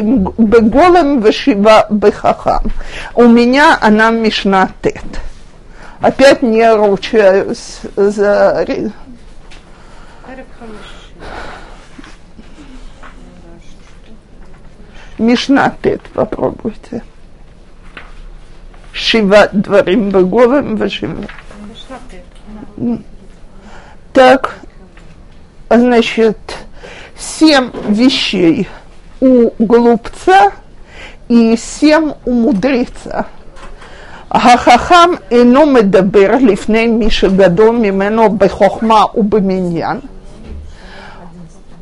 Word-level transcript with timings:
беголем 0.00 1.20
вешива 1.20 1.86
бехахам. 1.90 2.64
У 3.14 3.24
меня 3.24 3.78
она 3.80 4.10
мишна 4.10 4.70
тет. 4.80 5.04
Опять 6.00 6.42
не 6.42 6.72
ручаюсь 6.74 7.80
за... 7.96 8.66
Мишна 15.18 15.74
тет 15.82 16.02
попробуйте. 16.14 17.02
Шива 18.92 19.48
дворим 19.52 20.10
беголем 20.10 20.76
вешива. 20.76 21.24
Так, 24.12 24.56
значит, 25.70 26.38
семь 27.16 27.70
вещей 27.88 28.68
у 29.22 29.52
глупца 29.60 30.52
и 31.28 31.56
семь 31.56 32.12
у 32.24 32.32
мудреца. 32.32 33.26
Хахахам 34.28 35.20
ино 35.30 35.64
ну 35.64 35.72
медабер 35.72 36.40
лифней 36.40 36.88
миша 36.88 37.28
гадол 37.30 37.72
мимено 37.72 38.28
бехохма 38.28 39.06
убаминьян. 39.06 40.02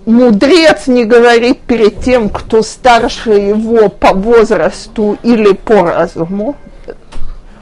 Мудрец 0.04 0.86
не 0.86 1.04
говорит 1.04 1.60
перед 1.60 2.02
тем, 2.02 2.28
кто 2.28 2.62
старше 2.62 3.30
его 3.30 3.88
по 3.88 4.12
возрасту 4.12 5.16
или 5.22 5.52
по 5.52 5.82
разуму, 5.82 6.56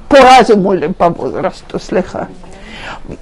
по 0.08 0.16
разуму 0.16 0.72
или 0.72 0.88
по 0.88 1.10
возрасту, 1.10 1.78
слегка, 1.78 2.28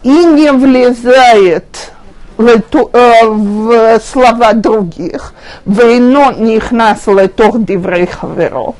и 0.03 0.09
не 0.09 0.53
влезает 0.53 1.93
Э, 2.39 3.25
в 3.25 4.01
слова 4.01 4.53
других, 4.53 5.33
вейно 5.65 6.33
нихнас 6.33 7.07
летох 7.07 7.65
диврей 7.65 8.07
хаверов, 8.07 8.75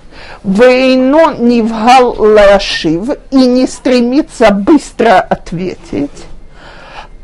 не 0.45 1.33
невгал 1.39 2.15
лашив 2.19 3.17
и 3.31 3.37
не 3.37 3.67
стремится 3.67 4.51
быстро 4.51 5.21
ответить, 5.21 6.25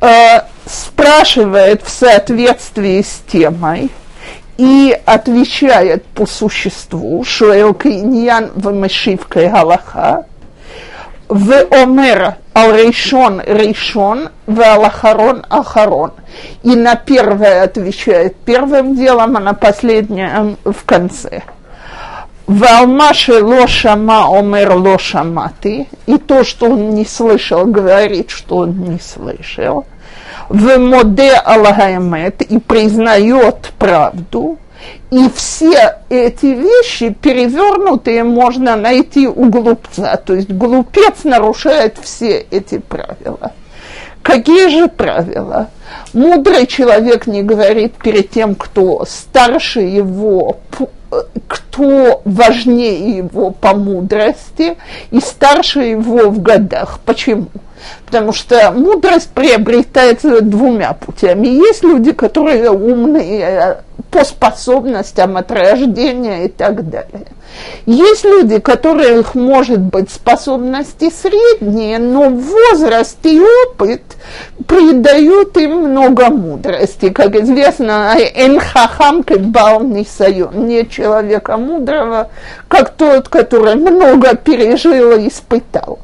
э, 0.01 0.41
спрашивает 0.65 1.83
в 1.83 1.91
соответствии 1.91 3.03
с 3.03 3.23
темой 3.31 3.91
и 4.57 4.99
отвечает 5.05 6.05
по 6.07 6.25
существу, 6.25 7.25
что 7.25 7.53
Элкиньян 7.55 8.53
вымышивка 8.55 9.41
и 9.41 9.49
в 11.33 11.51
Омер 11.71 12.35
Ал-Рейшон 12.55 13.41
в 14.47 14.61
Алахарон 14.61 15.47
Ахарон. 15.49 16.13
И 16.63 16.77
на 16.77 16.95
первое 16.95 17.63
отвечает 17.63 18.37
первым 18.45 18.95
делом, 18.97 19.39
а 19.39 19.41
на 19.41 19.55
последнее 19.55 20.57
в 20.63 20.85
конце. 20.85 21.43
В 22.47 22.63
Алмаше 22.65 23.43
Лошама 23.43 24.39
Омер 24.39 24.75
Лошама 24.75 25.53
ты. 25.63 25.89
И 26.05 26.19
то, 26.19 26.45
что 26.45 26.67
он 26.67 26.91
не 26.91 27.07
слышал, 27.07 27.65
говорит, 27.65 28.29
что 28.29 28.59
он 28.59 28.79
не 28.83 28.99
слышал. 29.01 29.87
В 30.51 30.77
Моде 30.77 31.33
Аллахаймет 31.33 32.43
и 32.43 32.59
признает 32.59 33.73
правду. 33.79 34.59
И 35.11 35.29
все 35.35 35.99
эти 36.09 36.47
вещи 36.47 37.11
перевернутые 37.11 38.25
можно 38.25 38.77
найти 38.77 39.29
у 39.29 39.45
глупца. 39.51 40.17
То 40.17 40.35
есть 40.35 40.51
глупец 40.51 41.25
нарушает 41.25 41.99
все 42.01 42.47
эти 42.51 42.79
правила. 42.79 43.53
Какие 44.23 44.69
же 44.69 44.89
правила? 44.89 45.69
Мудрый 46.13 46.67
человек 46.67 47.27
не 47.27 47.43
говорит 47.43 47.95
перед 47.95 48.31
тем, 48.31 48.55
кто 48.55 49.05
старше 49.09 49.81
его, 49.81 50.59
кто 51.49 52.23
важнее 52.25 53.17
его 53.17 53.51
по 53.51 53.75
мудрости 53.75 54.77
и 55.11 55.21
старше 55.21 55.81
его 55.81 56.31
в 56.31 56.43
годах. 56.43 57.01
Почему? 57.05 57.47
Потому 58.07 58.33
что 58.33 58.71
мудрость 58.73 59.31
приобретается 59.31 60.41
двумя 60.41 60.93
путями. 60.93 61.49
Есть 61.49 61.83
люди, 61.83 62.13
которые 62.13 62.71
умные 62.71 63.79
по 64.11 64.25
способностям 64.25 65.37
от 65.37 65.51
рождения 65.51 66.45
и 66.45 66.49
так 66.49 66.89
далее. 66.89 67.27
Есть 67.87 68.25
люди, 68.25 68.59
которых, 68.59 69.35
может 69.35 69.81
быть, 69.81 70.11
способности 70.11 71.11
средние, 71.11 71.99
но 71.99 72.29
возраст 72.29 73.19
и 73.25 73.41
опыт 73.41 74.03
придают 74.67 75.57
им 75.57 75.82
много 75.83 76.31
мудрости. 76.31 77.11
Как 77.11 77.35
известно, 77.37 78.15
энхахам 78.17 79.23
кебал 79.23 79.83
нисайон. 79.83 80.67
Нет 80.67 80.91
человека 80.91 81.57
мудрого, 81.57 82.31
как 82.69 82.91
тот, 82.91 83.29
который 83.29 83.75
много 83.75 84.35
пережил 84.37 85.13
и 85.13 85.29
испытал. 85.29 85.99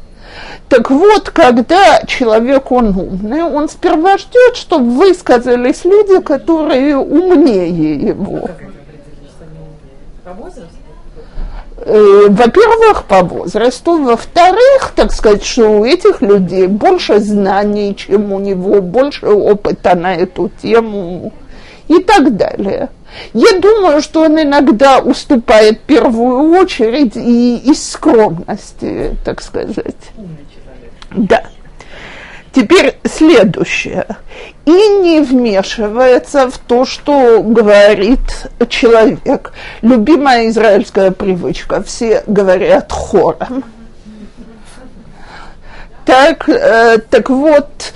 Так 0.68 0.90
вот, 0.90 1.30
когда 1.30 2.02
человек, 2.06 2.70
он 2.70 2.88
умный, 2.88 3.42
он 3.42 3.68
сперва 3.68 4.18
ждет, 4.18 4.56
чтобы 4.56 4.90
высказались 4.90 5.84
люди, 5.84 6.20
которые 6.20 6.96
умнее 6.96 7.94
его. 7.94 8.50
Э, 10.24 10.34
во-первых, 11.88 13.04
по 13.04 13.22
возрасту, 13.22 14.03
во-вторых, 14.03 14.93
так 14.94 15.12
сказать, 15.12 15.44
что 15.44 15.81
у 15.81 15.84
этих 15.84 16.21
людей 16.21 16.66
больше 16.66 17.19
знаний, 17.19 17.97
чем 17.97 18.32
у 18.32 18.41
него, 18.41 18.82
больше 18.82 19.26
опыта 19.26 19.94
на 19.94 20.15
эту 20.15 20.50
тему 20.62 21.32
и 21.88 22.00
так 22.00 22.37
далее. 22.37 22.91
Я 23.32 23.59
думаю, 23.59 24.03
что 24.03 24.22
он 24.22 24.41
иногда 24.41 24.99
уступает 24.99 25.81
первую 25.81 26.60
очередь 26.60 27.16
и 27.16 27.56
из 27.56 27.91
скромности, 27.91 29.16
так 29.25 29.41
сказать. 29.41 29.97
Да. 31.10 31.43
Теперь 32.58 32.96
следующее. 33.04 34.04
И 34.64 34.72
не 34.72 35.20
вмешивается 35.20 36.50
в 36.50 36.58
то, 36.58 36.84
что 36.84 37.41
говорит 37.41 38.19
человек. 38.69 39.52
Любимая 39.80 40.48
израильская 40.48 41.12
привычка. 41.12 41.84
Все 41.84 42.24
говорят 42.26 42.91
хором. 42.91 43.62
Так, 46.08 46.48
э, 46.48 46.96
так 47.10 47.28
вот, 47.28 47.92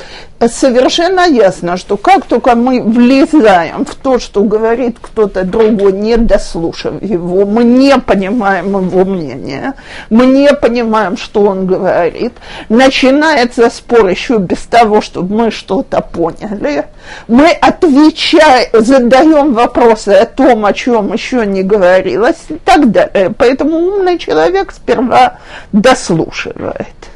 совершенно 0.46 1.26
ясно, 1.26 1.78
что 1.78 1.96
как 1.96 2.26
только 2.26 2.54
мы 2.54 2.82
влезаем 2.82 3.86
в 3.86 3.94
то, 3.94 4.18
что 4.18 4.42
говорит 4.42 4.98
кто-то 5.00 5.44
другой, 5.44 5.94
не 5.94 6.18
дослушав 6.18 7.02
его, 7.02 7.46
мы 7.46 7.64
не 7.64 7.98
понимаем 7.98 8.66
его 8.66 9.06
мнение, 9.06 9.72
мы 10.10 10.26
не 10.26 10.52
понимаем, 10.52 11.16
что 11.16 11.40
он 11.40 11.64
говорит, 11.64 12.34
начинается 12.68 13.70
спор 13.70 14.08
еще 14.08 14.36
без 14.36 14.58
того, 14.58 15.00
чтобы 15.00 15.34
мы 15.34 15.50
что-то 15.50 16.02
поняли, 16.02 16.84
мы 17.28 17.48
отвечаем, 17.50 18.68
задаем 18.84 19.54
вопросы 19.54 20.10
о 20.10 20.26
том, 20.26 20.66
о 20.66 20.74
чем 20.74 21.14
еще 21.14 21.46
не 21.46 21.62
говорилось 21.62 22.44
и 22.50 22.56
так 22.56 22.90
далее. 22.90 23.32
Поэтому 23.38 23.78
умный 23.78 24.18
человек 24.18 24.70
сперва 24.72 25.38
дослушивает. 25.72 27.11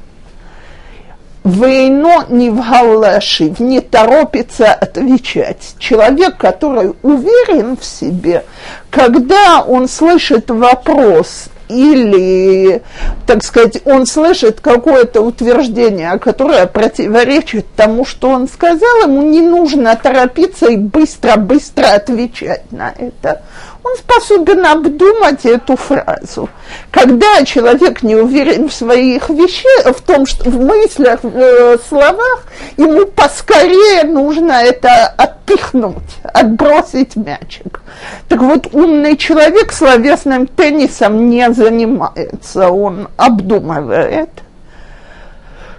Вейно 1.46 2.24
не 2.28 2.50
вгалашив, 2.50 3.60
не 3.60 3.80
торопится 3.80 4.74
отвечать. 4.74 5.76
Человек, 5.78 6.38
который 6.38 6.94
уверен 7.02 7.76
в 7.76 7.84
себе, 7.84 8.44
когда 8.90 9.62
он 9.62 9.86
слышит 9.88 10.50
вопрос 10.50 11.44
или, 11.68 12.82
так 13.26 13.42
сказать, 13.42 13.82
он 13.84 14.06
слышит 14.06 14.60
какое-то 14.60 15.20
утверждение, 15.22 16.18
которое 16.18 16.66
противоречит 16.66 17.66
тому, 17.76 18.04
что 18.04 18.30
он 18.30 18.48
сказал, 18.48 19.02
ему 19.02 19.22
не 19.22 19.40
нужно 19.40 19.96
торопиться 19.96 20.66
и 20.66 20.76
быстро-быстро 20.76 21.94
отвечать 21.94 22.70
на 22.72 22.92
это 22.96 23.42
он 23.86 23.96
способен 23.96 24.64
обдумать 24.66 25.44
эту 25.44 25.76
фразу. 25.76 26.48
Когда 26.90 27.44
человек 27.44 28.02
не 28.02 28.16
уверен 28.16 28.68
в 28.68 28.72
своих 28.72 29.28
вещах, 29.28 29.96
в 29.96 30.02
том, 30.02 30.26
что 30.26 30.50
в 30.50 30.60
мыслях, 30.60 31.22
в 31.22 31.36
э, 31.36 31.78
словах, 31.88 32.46
ему 32.76 33.06
поскорее 33.06 34.04
нужно 34.04 34.52
это 34.52 35.06
отпихнуть, 35.46 36.16
отбросить 36.22 37.16
мячик. 37.16 37.82
Так 38.28 38.40
вот, 38.40 38.68
умный 38.72 39.16
человек 39.16 39.72
словесным 39.72 40.46
теннисом 40.46 41.28
не 41.28 41.50
занимается, 41.52 42.70
он 42.70 43.08
обдумывает. 43.16 44.30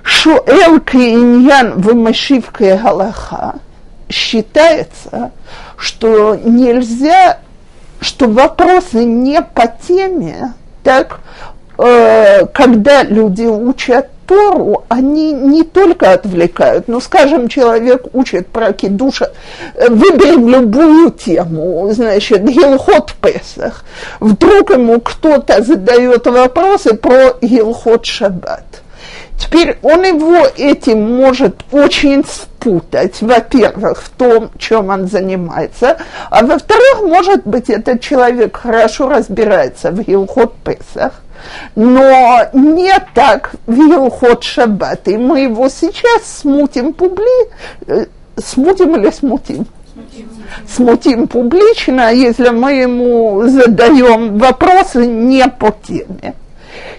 Шуэл 0.03 0.77
иньян 0.77 1.73
в 1.81 1.93
галаха 2.57 3.55
считается, 4.09 5.31
что 5.77 6.35
нельзя 6.35 7.39
что 7.99 8.27
вопросы 8.27 9.03
не 9.03 9.41
по 9.41 9.67
теме, 9.67 10.53
так, 10.83 11.19
э, 11.79 12.45
когда 12.53 13.01
люди 13.01 13.41
учат 13.41 14.09
Тору, 14.27 14.83
они 14.89 15.31
не 15.31 15.63
только 15.63 16.11
отвлекают, 16.11 16.89
но, 16.89 16.99
скажем, 16.99 17.47
человек 17.47 18.07
учит 18.13 18.47
про 18.47 18.73
кидуша, 18.73 19.31
э, 19.73 19.89
выберем 19.89 20.49
любую 20.49 21.11
тему, 21.11 21.89
значит, 21.93 22.43
Гилхот 22.43 23.13
Песах. 23.21 23.85
Вдруг 24.19 24.71
ему 24.71 24.99
кто-то 24.99 25.63
задает 25.63 26.27
вопросы 26.27 26.93
про 26.93 27.37
Гилхот 27.41 28.05
Шаббат. 28.05 28.83
Теперь 29.37 29.77
он 29.81 30.03
его 30.03 30.45
этим 30.57 31.15
может 31.15 31.61
очень 31.71 32.25
спутать, 32.25 33.21
во-первых, 33.21 34.01
в 34.01 34.09
том, 34.09 34.49
чем 34.57 34.89
он 34.89 35.07
занимается, 35.07 35.97
а 36.29 36.45
во-вторых, 36.45 37.01
может 37.03 37.45
быть, 37.45 37.69
этот 37.69 38.01
человек 38.01 38.57
хорошо 38.57 39.07
разбирается 39.07 39.91
в 39.91 40.01
Гилхот 40.01 40.55
Песах, 40.55 41.21
но 41.75 42.47
не 42.53 42.93
так 43.13 43.51
в 43.65 43.79
Илхот 43.79 44.43
Шаббат. 44.43 45.07
И 45.07 45.17
мы 45.17 45.41
его 45.41 45.69
сейчас 45.69 46.39
смутим 46.41 46.93
публи... 46.93 47.49
Э, 47.87 48.05
смутим 48.37 48.95
или? 48.95 49.11
Смутим. 49.11 49.65
Смутим 50.67 51.27
публично, 51.27 52.13
если 52.13 52.49
мы 52.49 52.73
ему 52.73 53.47
задаем 53.47 54.37
вопросы 54.37 55.05
не 55.05 55.47
по 55.47 55.71
теме. 55.71 56.35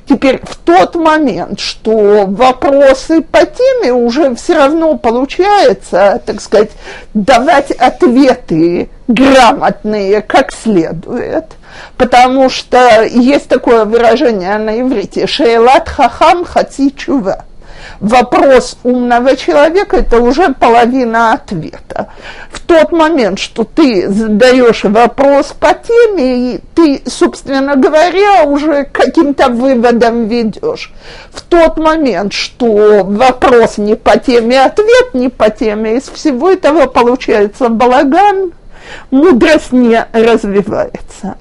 Теперь 0.09 0.41
в 0.43 0.57
тот 0.57 0.95
момент, 0.95 1.61
что 1.61 2.25
вопросы 2.27 3.21
по 3.21 3.45
теме 3.45 3.93
уже 3.93 4.35
все 4.35 4.55
равно 4.55 4.97
получается, 4.97 6.23
так 6.25 6.41
сказать, 6.41 6.71
давать 7.15 7.71
ответы 7.73 8.89
грамотные 9.07 10.23
как 10.23 10.53
следует, 10.53 11.47
потому 11.97 12.49
что 12.49 13.05
есть 13.05 13.49
такое 13.49 13.85
выражение 13.85 14.57
на 14.59 14.81
иврите 14.81 15.27
«шейлат 15.27 15.89
хахам 15.89 16.45
хати 16.45 16.91
чува» 16.91 17.45
вопрос 18.01 18.79
умного 18.83 19.37
человека– 19.37 19.97
это 19.99 20.21
уже 20.21 20.55
половина 20.55 21.33
ответа. 21.33 22.09
В 22.51 22.61
тот 22.61 22.93
момент, 22.93 23.39
что 23.39 23.65
ты 23.65 24.09
задаешь 24.09 24.85
вопрос 24.85 25.55
по 25.59 25.75
теме, 25.75 26.61
ты, 26.75 27.03
собственно 27.07 27.77
говоря, 27.77 28.45
уже 28.45 28.85
каким-то 28.85 29.49
выводом 29.49 30.27
ведешь. 30.29 30.93
В 31.31 31.43
тот 31.43 31.79
момент, 31.79 32.33
что 32.33 33.05
вопрос 33.05 33.79
не 33.79 33.97
по 33.97 34.19
теме, 34.19 34.63
ответ 34.63 35.15
не 35.15 35.29
по 35.29 35.51
теме, 35.51 35.97
из 35.97 36.09
всего 36.09 36.51
этого 36.51 36.87
получается 36.87 37.69
балаган, 37.69 38.53
мудрость 39.11 39.73
не 39.73 40.07
развивается 40.13 41.37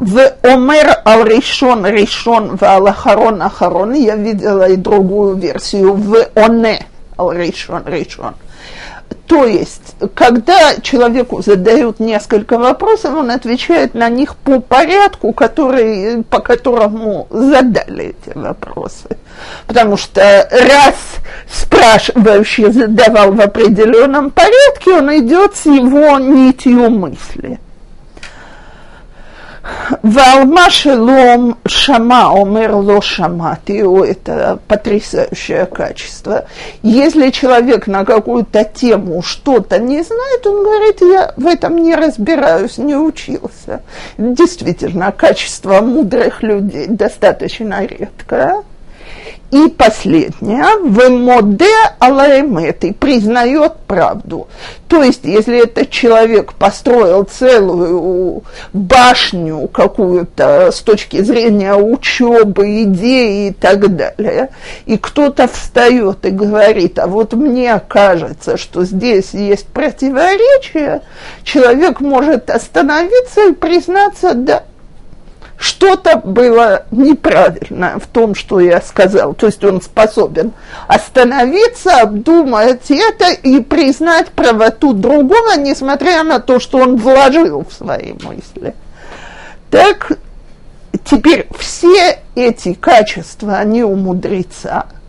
в 0.00 0.18
Омер 0.42 0.96
ал 1.04 1.24
Ришон 1.24 1.86
Ришон 1.86 2.56
в 2.56 2.62
Алахарон 2.62 3.42
Ахарон, 3.42 3.92
я 3.92 4.16
видела 4.16 4.66
и 4.68 4.76
другую 4.76 5.36
версию, 5.36 5.92
в 5.92 6.26
Оне 6.34 6.86
ал 7.18 7.32
Ришон 7.32 7.82
Ришон. 7.86 8.34
То 9.26 9.44
есть, 9.44 9.94
когда 10.14 10.74
человеку 10.80 11.42
задают 11.42 12.00
несколько 12.00 12.58
вопросов, 12.58 13.14
он 13.14 13.30
отвечает 13.30 13.94
на 13.94 14.08
них 14.08 14.36
по 14.36 14.60
порядку, 14.60 15.32
который, 15.32 16.24
по 16.24 16.40
которому 16.40 17.26
задали 17.30 18.16
эти 18.16 18.36
вопросы. 18.36 19.18
Потому 19.66 19.96
что 19.96 20.48
раз 20.50 20.94
спрашивающий 21.48 22.72
задавал 22.72 23.32
в 23.32 23.40
определенном 23.40 24.30
порядке, 24.30 24.94
он 24.94 25.10
идет 25.18 25.54
с 25.56 25.66
его 25.66 26.18
нитью 26.18 26.90
мысли. 26.90 27.60
Валма 30.02 30.70
шелом 30.70 31.58
шама, 31.66 32.32
омер 32.32 32.74
ло 32.74 33.00
шамати, 33.02 33.82
это 34.06 34.58
потрясающее 34.66 35.66
качество. 35.66 36.46
Если 36.82 37.30
человек 37.30 37.86
на 37.86 38.04
какую-то 38.04 38.64
тему 38.64 39.22
что-то 39.22 39.78
не 39.78 40.02
знает, 40.02 40.46
он 40.46 40.64
говорит, 40.64 41.00
я 41.02 41.34
в 41.36 41.46
этом 41.46 41.76
не 41.76 41.94
разбираюсь, 41.94 42.78
не 42.78 42.96
учился. 42.96 43.82
Действительно, 44.16 45.12
качество 45.12 45.80
мудрых 45.80 46.42
людей 46.42 46.86
достаточно 46.86 47.84
редкое. 47.84 48.62
И 49.50 49.68
последнее, 49.68 50.64
в 50.80 51.08
моде 51.08 51.74
алаэмет, 51.98 52.84
и 52.84 52.92
признает 52.92 53.78
правду. 53.88 54.46
То 54.86 55.02
есть, 55.02 55.24
если 55.24 55.64
этот 55.64 55.90
человек 55.90 56.52
построил 56.52 57.24
целую 57.24 58.44
башню 58.72 59.66
какую-то 59.66 60.70
с 60.72 60.80
точки 60.82 61.22
зрения 61.22 61.74
учебы, 61.74 62.84
идеи 62.84 63.48
и 63.48 63.52
так 63.52 63.96
далее, 63.96 64.50
и 64.86 64.96
кто-то 64.96 65.48
встает 65.48 66.24
и 66.26 66.30
говорит, 66.30 67.00
а 67.00 67.08
вот 67.08 67.32
мне 67.32 67.80
кажется, 67.88 68.56
что 68.56 68.84
здесь 68.84 69.30
есть 69.32 69.66
противоречие, 69.66 71.02
человек 71.42 72.00
может 72.00 72.50
остановиться 72.50 73.48
и 73.48 73.52
признаться, 73.52 74.34
да, 74.34 74.62
что-то 75.60 76.16
было 76.16 76.86
неправильно 76.90 78.00
в 78.00 78.06
том, 78.06 78.34
что 78.34 78.60
я 78.60 78.80
сказал. 78.80 79.34
То 79.34 79.46
есть 79.46 79.62
он 79.62 79.82
способен 79.82 80.52
остановиться, 80.88 82.00
обдумать 82.00 82.90
это 82.90 83.30
и 83.30 83.60
признать 83.60 84.28
правоту 84.30 84.94
другого, 84.94 85.56
несмотря 85.58 86.24
на 86.24 86.40
то, 86.40 86.60
что 86.60 86.78
он 86.78 86.96
вложил 86.96 87.66
в 87.68 87.74
свои 87.74 88.14
мысли. 88.22 88.74
Так, 89.70 90.12
теперь 91.04 91.46
все 91.58 92.20
эти 92.34 92.72
качества, 92.72 93.58
они 93.58 93.84
у 93.84 93.94
мудреца– 93.96 94.86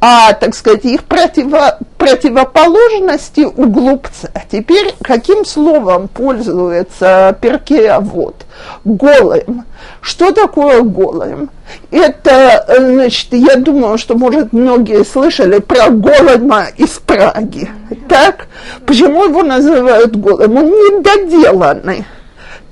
а, 0.00 0.34
так 0.34 0.54
сказать, 0.54 0.84
их 0.84 1.04
противо, 1.04 1.78
противоположности 1.96 3.40
у 3.40 3.66
глупца. 3.66 4.30
Теперь 4.50 4.94
каким 5.02 5.44
словом 5.44 6.08
пользуется 6.08 7.36
Перкея 7.40 8.00
вот? 8.00 8.44
Голым. 8.84 9.64
Что 10.02 10.32
такое 10.32 10.82
голым? 10.82 11.48
Это, 11.90 12.66
значит, 12.78 13.28
я 13.32 13.56
думаю, 13.56 13.96
что, 13.96 14.14
может, 14.14 14.52
многие 14.52 15.04
слышали 15.04 15.58
про 15.58 15.88
голема 15.88 16.66
из 16.76 16.90
Праги. 16.90 17.70
Так? 18.08 18.48
Почему 18.86 19.24
его 19.24 19.42
называют 19.42 20.16
голым? 20.16 20.56
Он 20.56 20.66
недоделанный 20.66 22.04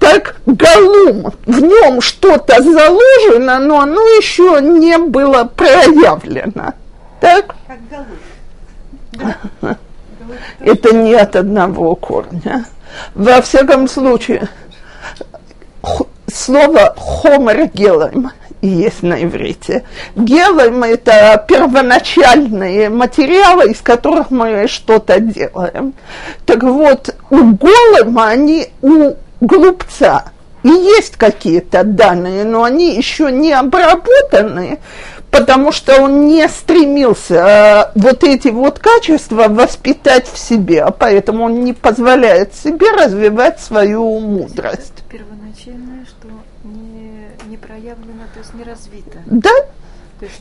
так 0.03 0.35
галум, 0.47 1.33
в 1.47 1.61
нем 1.61 2.01
что-то 2.01 2.61
заложено, 2.61 3.61
но 3.61 3.81
оно 3.81 4.01
еще 4.17 4.59
не 4.61 4.99
было 4.99 5.45
проявлено. 5.45 6.75
Так? 7.23 7.55
Это 10.59 10.93
не 10.93 11.15
от 11.15 11.37
одного 11.37 11.95
корня. 11.95 12.65
Во 13.15 13.41
всяком 13.41 13.87
случае, 13.87 14.49
слово 16.27 16.95
хомер 16.97 17.69
гелем 17.73 18.33
есть 18.61 19.05
на 19.05 19.23
иврите. 19.23 19.85
Гелем– 20.17 20.83
это 20.85 21.45
первоначальные 21.47 22.89
материалы, 22.89 23.71
из 23.71 23.81
которых 23.81 24.33
мы 24.33 24.67
что-то 24.67 25.21
делаем. 25.21 25.95
Так 26.45 26.65
вот, 26.65 27.15
у 27.31 27.55
голема 27.55 28.29
они 28.29 28.67
у 28.83 29.15
глупца 29.41 30.25
и 30.63 30.69
есть 30.69 31.17
какие-то 31.17 31.85
данные, 31.85 32.45
но 32.45 32.65
они 32.65 32.95
еще 32.97 33.31
не 33.33 33.53
обработаны, 33.53 34.79
потому 35.33 35.73
что 35.73 36.01
он 36.01 36.27
не 36.27 36.47
стремился 36.47 37.91
э, 37.95 37.99
вот 37.99 38.23
эти 38.23 38.49
вот 38.49 38.79
качества 38.79 39.47
воспитать 39.49 40.31
в 40.31 40.39
себе, 40.39 40.83
а 40.83 40.91
поэтому 40.93 41.45
он 41.45 41.65
не 41.65 41.73
позволяет 41.73 42.55
себе 42.55 42.91
развивать 42.93 43.59
свою 43.59 44.21
мудрость. 44.21 44.93
Это 44.99 45.19
первоначальное, 45.19 46.05
что 46.07 46.29
не, 46.65 47.29
не 47.49 47.57
проявлено, 47.57 48.25
то 48.35 48.41
есть 48.41 48.55
не 48.55 48.63
развито. 48.63 49.19
Да. 49.25 49.51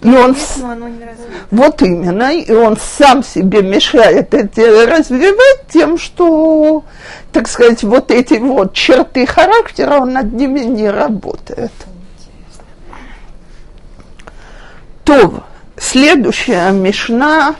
и 0.01 0.09
он, 0.09 0.33
не 0.33 1.07
вот 1.51 1.81
именно, 1.81 2.33
и 2.33 2.51
он 2.51 2.77
сам 2.77 3.23
себе 3.23 3.61
мешает 3.61 4.33
это 4.33 4.61
развивать 4.87 5.67
тем, 5.69 5.97
что, 5.97 6.83
так 7.31 7.47
сказать, 7.47 7.81
вот 7.83 8.11
эти 8.11 8.33
вот 8.33 8.73
черты 8.73 9.25
характера, 9.25 9.99
он 10.01 10.11
над 10.11 10.33
ними 10.33 10.59
не 10.59 10.89
работает. 10.89 11.71
То, 15.11 15.43
следующая 15.77 16.71
мешна, 16.71 17.55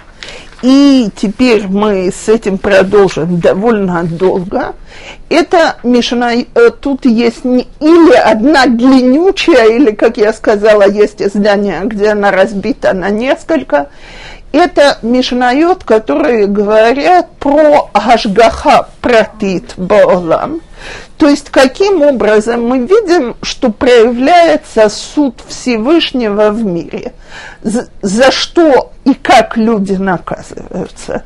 и 0.62 1.10
теперь 1.14 1.68
мы 1.68 2.10
с 2.10 2.30
этим 2.30 2.58
продолжим 2.58 3.42
довольно 3.42 4.06
долго. 4.06 4.74
Это 5.28 5.76
мешна, 5.84 6.34
э, 6.34 6.46
тут 6.80 7.06
есть 7.06 7.44
или 7.44 8.16
одна 8.16 8.68
длиннючая, 8.68 9.66
или, 9.66 9.92
как 9.92 10.16
я 10.16 10.32
сказала, 10.32 10.90
есть 10.90 11.22
издание, 11.22 11.82
где 11.84 12.12
она 12.12 12.32
разбита 12.32 12.94
на 12.94 13.10
несколько. 13.10 13.90
Это 14.54 15.00
мишнайот, 15.02 15.84
которые 15.84 16.48
говорят 16.48 17.32
про 17.38 17.90
Ашгаха 17.92 18.88
Пратит 19.02 19.74
Баолам, 19.76 20.62
То 21.22 21.30
есть 21.30 21.52
каким 21.52 22.02
образом 22.02 22.68
мы 22.68 22.80
видим, 22.80 23.36
что 23.44 23.72
проявляется 23.72 24.90
суд 24.90 25.36
Всевышнего 25.48 26.50
в 26.50 26.66
мире, 26.66 27.14
за, 27.62 27.90
за 28.02 28.32
что 28.32 28.92
и 29.04 29.14
как 29.14 29.56
люди 29.56 29.94
наказываются. 29.94 31.24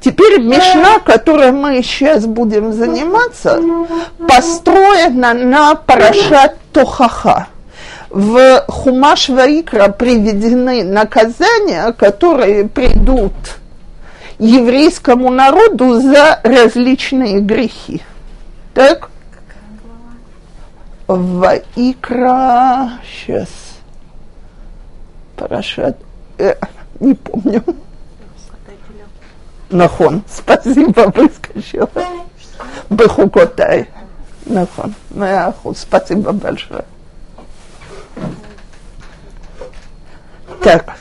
Теперь 0.00 0.40
Мишна, 0.40 1.00
которой 1.00 1.52
мы 1.52 1.82
сейчас 1.82 2.24
будем 2.24 2.72
заниматься, 2.72 3.60
построена 4.26 5.34
на 5.34 5.74
Парашат 5.74 6.56
Тохаха. 6.72 7.48
В 8.08 8.64
Хумаш 8.68 9.28
Ваикра 9.28 9.88
приведены 9.88 10.82
наказания, 10.82 11.92
которые 11.92 12.66
придут 12.68 13.34
еврейскому 14.38 15.28
народу 15.28 16.00
за 16.00 16.40
различные 16.42 17.40
грехи. 17.40 18.00
Так? 18.72 19.10
Ваикра, 21.06 22.98
сейчас, 23.04 23.48
Парашат, 25.36 25.96
э, 26.38 26.54
не 26.98 27.14
помню. 27.14 27.62
Нахон, 29.70 30.22
спасибо, 30.28 31.12
выскочила. 31.14 31.90
Бехукотай. 32.90 33.88
Нахон, 34.46 34.94
спасибо 35.76 36.32
большое. 36.32 36.84
Так, 40.62 40.96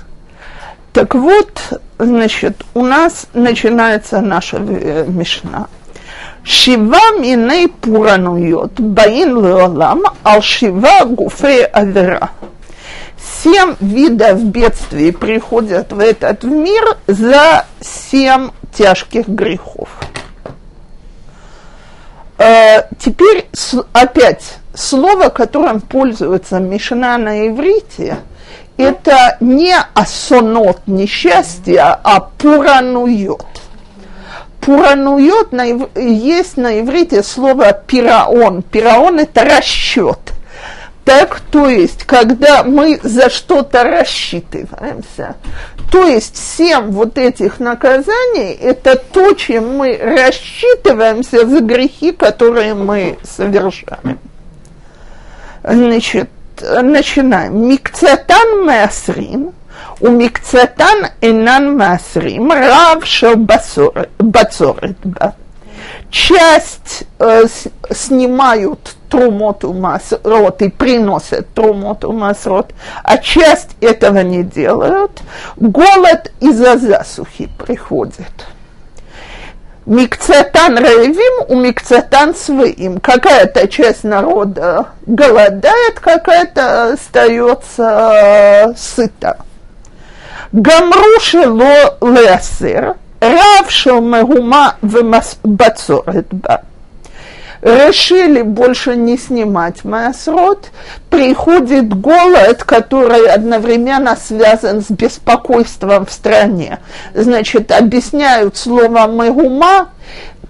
так 0.93 1.15
вот, 1.15 1.81
значит, 1.97 2.63
у 2.73 2.83
нас 2.85 3.27
начинается 3.33 4.21
наша 4.21 4.57
э, 4.57 5.05
Шива 6.45 7.17
миней 7.19 7.67
пуранует, 7.67 8.79
баин 8.79 9.43
леолам, 9.43 10.03
ал 10.23 10.41
шива 10.41 11.05
гуфей 11.05 11.65
авера 11.65 12.31
семь 13.45 13.75
видов 13.79 14.43
бедствий 14.43 15.11
приходят 15.11 15.91
в 15.91 15.99
этот 15.99 16.43
мир 16.43 16.97
за 17.07 17.65
семь 17.79 18.49
тяжких 18.73 19.27
грехов. 19.27 19.89
Э, 22.37 22.83
теперь 22.99 23.47
опять 23.93 24.57
слово, 24.73 25.29
которым 25.29 25.79
пользуется 25.79 26.59
Мишна 26.59 27.17
на 27.17 27.47
иврите, 27.47 28.17
это 28.77 29.37
не 29.39 29.75
асонот, 29.93 30.81
несчастье, 30.87 31.79
а 31.81 32.19
пуранует. 32.19 33.45
Пуранует 34.65 35.51
на, 35.51 35.63
есть 35.95 36.57
на 36.57 36.81
иврите 36.81 37.21
слово 37.21 37.71
пираон. 37.71 38.63
Пираон– 38.63 39.19
это 39.21 39.43
расчет. 39.43 40.17
Так, 41.03 41.39
то 41.51 41.69
есть, 41.69 42.03
когда 42.05 42.63
мы 42.63 42.99
за 43.03 43.29
что-то 43.29 43.83
рассчитываемся, 43.83 45.35
то 45.91 46.07
есть 46.07 46.35
семь 46.35 46.87
вот 46.87 47.19
этих 47.19 47.59
наказаний– 47.59 48.53
это 48.59 48.95
то, 48.95 49.33
чем 49.33 49.77
мы 49.77 49.95
рассчитываемся 49.97 51.45
за 51.45 51.59
грехи, 51.59 52.11
которые 52.11 52.73
мы 52.73 53.19
совершаем. 53.21 54.17
Значит, 55.63 56.29
начинаем. 56.59 57.67
Микцатан 57.67 58.65
масрим, 58.65 59.53
у 59.99 60.09
микцатан 60.09 61.07
инан 61.21 61.77
масрим, 61.77 62.51
рав 62.51 63.05
шел 63.05 63.35
бацорет 63.35 64.97
ба 65.03 65.35
часть 66.09 67.03
э, 67.19 67.43
снимают 67.91 68.95
трумоту 69.09 69.73
масрот 69.73 70.61
и 70.61 70.69
приносят 70.69 71.53
трумоту 71.53 72.11
масрот, 72.11 72.71
а 73.03 73.17
часть 73.17 73.71
этого 73.81 74.19
не 74.19 74.43
делают, 74.43 75.21
голод 75.57 76.31
из-за 76.39 76.77
засухи 76.77 77.49
приходит. 77.57 78.45
Микцетан 79.85 80.77
ревим, 80.79 81.45
у 81.47 81.55
микцетан 81.61 82.33
своим. 82.33 82.99
Какая-то 82.99 83.67
часть 83.67 84.03
народа 84.03 84.87
голодает, 85.05 85.99
какая-то 85.99 86.93
остается 86.93 88.73
сыта. 88.75 89.37
Лесер, 92.01 92.95
рав 93.19 93.71
шел 93.71 94.01
мегума 94.01 94.75
бацорет 95.43 96.27
ба 96.31 96.61
решили 97.65 98.43
больше 98.43 98.95
не 98.95 99.17
снимать 99.17 99.83
Маасрот, 99.83 100.69
приходит 101.09 101.93
голод, 101.99 102.63
который 102.63 103.27
одновременно 103.27 104.15
связан 104.15 104.83
с 104.83 104.91
беспокойством 104.91 106.05
в 106.05 106.11
стране. 106.11 106.79
Значит, 107.15 107.71
объясняют 107.71 108.55
слово 108.55 109.07
«мегума», 109.07 109.89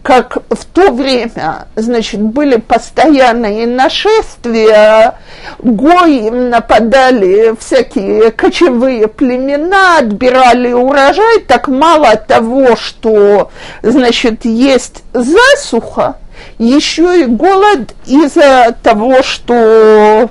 как 0.06 0.38
в 0.52 0.66
то 0.66 0.92
время, 0.92 1.66
значит, 1.76 2.22
были 2.22 2.58
постоянные 2.58 3.66
нашествия, 3.66 5.16
гои 5.58 6.30
нападали 6.30 7.56
всякие 7.60 8.30
кочевые 8.30 9.08
племена, 9.08 9.98
отбирали 9.98 10.72
урожай, 10.72 11.40
так 11.48 11.68
мало 11.70 12.16
того, 12.18 12.76
что, 12.76 13.50
значит, 13.82 14.46
есть 14.46 15.02
засуха, 15.12 16.18
еще 16.60 17.24
и 17.24 17.26
голод 17.26 17.96
из-за 18.06 18.78
того, 18.84 19.24
что 19.24 20.30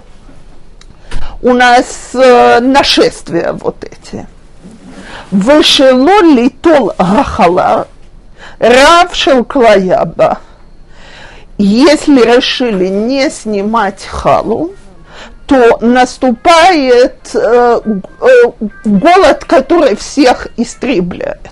у 1.42 1.52
нас 1.52 2.10
э, 2.14 2.60
нашествия 2.60 3.52
вот 3.52 3.82
эти. 3.82 4.24
Вышело 5.32 6.22
литол 6.22 6.92
гахала, 6.96 7.88
рав 8.58 9.14
шелклаяба. 9.14 10.38
Если 11.58 12.20
решили 12.20 12.88
не 12.88 13.30
снимать 13.30 14.04
халу, 14.04 14.73
то 15.46 15.78
наступает 15.80 17.34
э, 17.34 17.80
э, 17.80 18.52
голод, 18.84 19.44
который 19.44 19.94
всех 19.94 20.49
истребляет. 20.56 21.50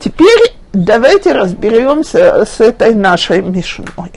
Теперь 0.00 0.54
давайте 0.72 1.32
разберемся 1.32 2.44
с 2.44 2.60
этой 2.60 2.94
нашей 2.94 3.42
мишной. 3.42 4.10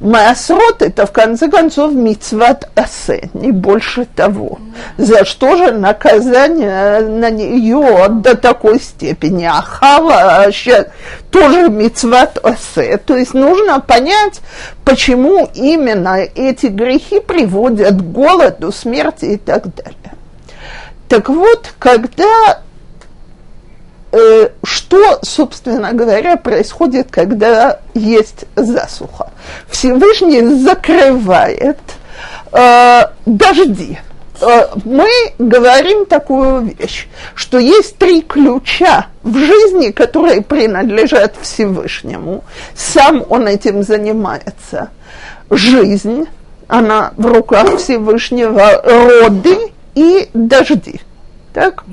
Маасрот– 0.00 0.76
это, 0.80 1.06
в 1.06 1.12
конце 1.12 1.48
концов, 1.48 1.92
мицват 1.92 2.70
асе, 2.74 3.28
не 3.34 3.52
больше 3.52 4.06
того. 4.06 4.58
За 4.96 5.24
что 5.26 5.56
же 5.56 5.72
наказание 5.72 7.00
на 7.00 7.30
нее 7.30 8.08
до 8.08 8.34
такой 8.34 8.80
степени? 8.80 9.44
Ахава 9.44 10.46
тоже 11.30 11.68
мицват 11.68 12.38
асе. 12.42 12.96
То 12.96 13.16
есть 13.16 13.34
нужно 13.34 13.80
понять, 13.80 14.40
почему 14.84 15.48
именно 15.54 16.16
эти 16.34 16.66
грехи 16.66 17.20
приводят 17.20 17.96
к 17.96 18.02
голоду, 18.02 18.72
смерти 18.72 19.26
и 19.26 19.36
так 19.36 19.64
далее. 19.74 19.94
Так 21.08 21.28
вот, 21.28 21.74
когда 21.78 22.60
что, 24.64 25.20
собственно 25.22 25.92
говоря, 25.92 26.36
происходит, 26.36 27.08
когда 27.10 27.80
есть 27.94 28.44
засуха? 28.56 29.30
Всевышний 29.68 30.42
закрывает 30.62 31.78
э, 32.52 33.02
дожди. 33.24 33.98
Э, 34.40 34.66
мы 34.84 35.08
говорим 35.38 36.06
такую 36.06 36.62
вещь, 36.62 37.06
что 37.34 37.58
есть 37.58 37.98
три 37.98 38.22
ключа 38.22 39.06
в 39.22 39.36
жизни, 39.38 39.90
которые 39.90 40.42
принадлежат 40.42 41.34
Всевышнему. 41.40 42.42
Сам 42.74 43.24
он 43.28 43.46
этим 43.46 43.82
занимается. 43.82 44.90
Жизнь, 45.50 46.26
она 46.66 47.12
в 47.16 47.26
руках 47.26 47.78
Всевышнего, 47.78 48.82
роды 48.82 49.72
и 49.94 50.28
дожди. 50.32 51.00
Так? 51.52 51.84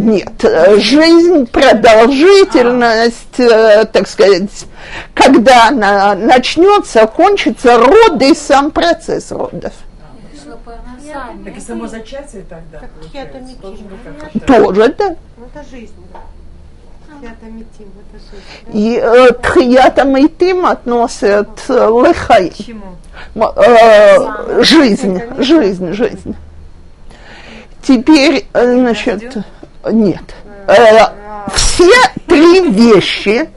Нет, 0.00 0.44
э, 0.44 0.78
жизнь, 0.78 1.46
продолжительность, 1.46 3.38
э, 3.38 3.84
так 3.84 4.08
сказать, 4.08 4.66
когда 5.12 5.68
она 5.68 6.14
начнется, 6.14 7.06
кончится 7.06 7.76
роды 7.76 8.30
и 8.30 8.34
сам 8.34 8.70
процесс 8.70 9.30
родов. 9.30 9.74
Так 11.44 11.56
и 11.56 11.60
само 11.60 11.86
зачатие 11.86 12.44
тогда. 12.48 12.80
Тоже, 14.46 14.94
да. 14.96 15.16
Ну, 15.36 15.46
это 15.52 15.64
жизнь, 15.70 15.92
да. 16.12 16.20
И 18.72 18.98
э, 19.02 19.32
тхиятам 19.42 20.16
и 20.16 20.28
тим 20.28 20.64
относят 20.64 21.68
лехай. 21.68 22.54
Жизнь, 24.62 25.20
жизнь, 25.38 25.92
жизнь. 25.92 26.36
Теперь, 27.82 28.46
значит, 28.54 29.36
нет. 29.90 30.34
Э, 30.66 31.06
все 31.54 31.92
три 32.26 32.70
вещи 32.70 33.48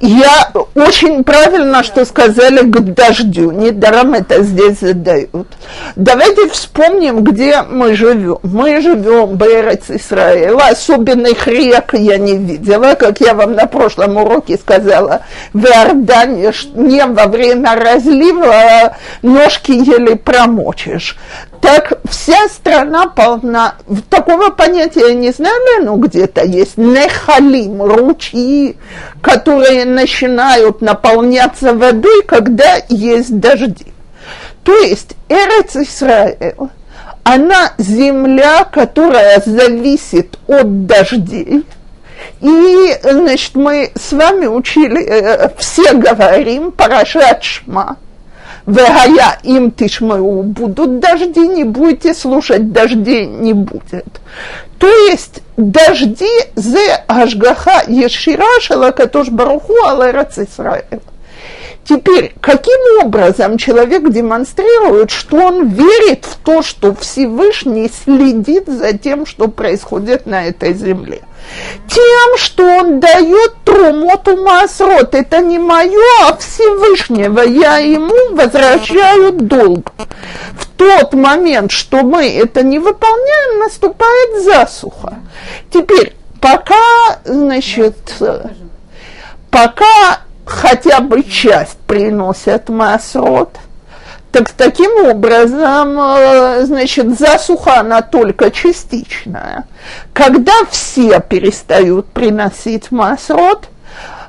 Я 0.00 0.50
очень 0.74 1.24
правильно, 1.24 1.82
что 1.82 2.04
сказали 2.04 2.60
к 2.60 2.80
дождю. 2.80 3.50
Недаром 3.50 4.14
это 4.14 4.42
здесь 4.42 4.78
задают. 4.80 5.48
Давайте 5.96 6.48
вспомним, 6.48 7.24
где 7.24 7.62
мы 7.62 7.94
живем. 7.94 8.38
Мы 8.42 8.80
живем 8.80 9.36
в 9.36 9.42
Эрец 9.42 9.84
Исраэла. 9.88 10.68
Особенных 10.68 11.46
рек 11.46 11.94
я 11.94 12.18
не 12.18 12.36
видела, 12.36 12.94
как 12.94 13.20
я 13.20 13.34
вам 13.34 13.54
на 13.54 13.66
прошлом 13.66 14.16
уроке 14.16 14.56
сказала. 14.56 15.22
В 15.52 15.64
Иордане 15.64 16.52
не 16.74 17.04
во 17.04 17.26
время 17.26 17.74
разлива 17.74 18.96
ножки 19.22 19.72
еле 19.72 20.16
промочишь 20.16 21.16
так 21.60 22.00
вся 22.08 22.48
страна 22.48 23.06
полна. 23.06 23.74
Такого 24.10 24.50
понятия 24.50 25.08
я 25.08 25.14
не 25.14 25.30
знаю, 25.32 25.84
но 25.84 25.96
где-то 25.96 26.44
есть 26.44 26.76
нехалим, 26.76 27.82
ручьи, 27.82 28.76
которые 29.22 29.84
начинают 29.84 30.80
наполняться 30.80 31.74
водой, 31.74 32.22
когда 32.24 32.76
есть 32.88 33.38
дожди. 33.38 33.86
То 34.62 34.76
есть 34.76 35.14
Эрец 35.28 35.76
Исраэл, 35.76 36.70
она 37.24 37.72
земля, 37.78 38.64
которая 38.64 39.42
зависит 39.44 40.38
от 40.46 40.86
дождей. 40.86 41.64
И, 42.40 42.96
значит, 43.02 43.54
мы 43.54 43.90
с 43.98 44.12
вами 44.12 44.46
учили, 44.46 45.04
э, 45.04 45.50
все 45.58 45.94
говорим, 45.94 46.72
Парашат 46.72 47.42
Шма– 47.42 47.96
Вегая 48.68 49.38
им 49.44 49.70
тишмау, 49.70 50.42
будут 50.42 51.00
дожди, 51.00 51.40
не 51.48 51.64
будете 51.64 52.12
слушать, 52.12 52.70
дождей 52.70 53.24
не 53.24 53.54
будет. 53.54 54.20
То 54.78 54.88
есть 55.06 55.40
дожди 55.56 56.28
зе 56.54 57.02
ажгаха 57.06 57.84
ешира 57.88 58.60
шалакатош 58.60 59.30
баруху 59.30 59.72
алэрат 59.86 60.36
Исраэла. 60.36 61.00
Теперь, 61.88 62.34
каким 62.42 63.06
образом 63.06 63.56
человек 63.56 64.06
демонстрирует, 64.10 65.10
что 65.12 65.38
он 65.38 65.68
верит 65.68 66.26
в 66.26 66.36
то, 66.44 66.60
что 66.60 66.94
Всевышний 66.94 67.90
следит 68.04 68.68
за 68.68 68.92
тем, 68.92 69.24
что 69.24 69.48
происходит 69.48 70.26
на 70.26 70.44
этой 70.44 70.74
земле? 70.74 71.22
Тем, 71.88 72.36
что 72.36 72.64
он 72.64 73.00
дает 73.00 73.54
трумоту 73.64 74.36
масрот. 74.36 75.14
Это 75.14 75.40
не 75.40 75.58
мое, 75.58 76.26
а 76.26 76.36
Всевышнего. 76.36 77.40
Я 77.40 77.78
ему 77.78 78.36
возвращаю 78.36 79.32
долг. 79.32 79.92
В 80.56 80.66
тот 80.76 81.14
момент, 81.14 81.70
что 81.70 82.02
мы 82.02 82.28
это 82.28 82.62
не 82.62 82.78
выполняем, 82.78 83.60
наступает 83.60 84.42
засуха. 84.42 85.14
Теперь, 85.72 86.14
пока, 86.40 87.20
значит, 87.24 87.96
пока 89.50 90.20
хотя 90.44 91.00
бы 91.00 91.22
часть 91.22 91.78
приносят 91.86 92.68
масрот, 92.68 93.56
так 94.38 94.50
таким 94.50 95.06
образом, 95.06 95.98
э, 96.00 96.64
значит, 96.64 97.18
засуха 97.18 97.80
она 97.80 98.02
только 98.02 98.52
частичная. 98.52 99.66
Когда 100.12 100.52
все 100.70 101.20
перестают 101.20 102.06
приносить 102.06 102.92
масрот, 102.92 103.68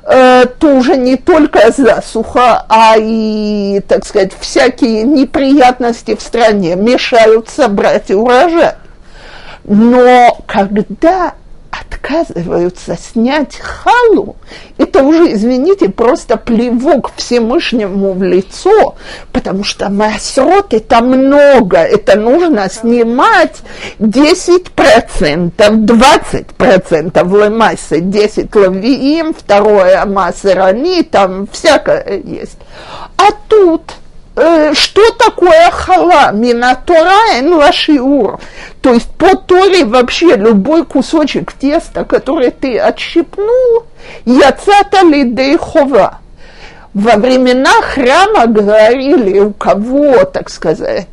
э, 0.02 0.46
то 0.58 0.74
уже 0.74 0.96
не 0.96 1.16
только 1.16 1.70
засуха, 1.70 2.64
а 2.68 2.96
и, 2.98 3.80
так 3.86 4.04
сказать, 4.04 4.32
всякие 4.38 5.04
неприятности 5.04 6.16
в 6.16 6.20
стране 6.22 6.74
мешают 6.74 7.48
собрать 7.48 8.10
урожай. 8.10 8.74
Но 9.62 10.38
когда 10.46 11.34
отказываются 11.80 12.96
снять 12.96 13.56
халу, 13.56 14.36
это 14.78 15.02
уже, 15.02 15.32
извините, 15.32 15.88
просто 15.88 16.36
плевок 16.36 17.12
Всевышнему 17.16 18.12
в 18.12 18.22
лицо, 18.22 18.96
потому 19.32 19.64
что 19.64 19.88
масрот 19.88 20.72
это 20.74 21.00
много, 21.02 21.78
это 21.78 22.16
нужно 22.16 22.68
снимать 22.70 23.56
10%, 23.98 25.52
20% 25.56 27.44
лемайсы, 27.44 28.00
10 28.00 28.54
лавиим, 28.54 29.34
второе 29.34 30.04
массерани, 30.06 31.02
там 31.02 31.46
всякое 31.52 32.22
есть. 32.24 32.58
А 33.16 33.30
тут 33.48 33.82
что 34.34 35.10
такое 35.18 35.70
хала? 35.70 36.30
Минатора 36.32 37.36
эн 37.38 37.52
лашиур. 37.52 38.38
То 38.80 38.94
есть 38.94 39.10
по 39.12 39.36
Торе 39.36 39.84
вообще 39.84 40.36
любой 40.36 40.84
кусочек 40.84 41.52
теста, 41.52 42.04
который 42.04 42.50
ты 42.50 42.78
отщипнул, 42.78 43.84
яцата 44.24 45.02
ли 45.02 45.56
хова. 45.56 46.18
Во 46.94 47.16
времена 47.16 47.72
храма 47.82 48.46
говорили, 48.46 49.38
у 49.38 49.52
кого, 49.52 50.24
так 50.24 50.50
сказать, 50.50 51.06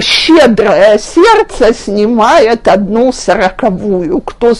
щедрое 0.00 0.98
сердце 0.98 1.74
снимает 1.74 2.66
одну 2.68 3.12
сороковую. 3.12 4.20
Кто 4.20 4.54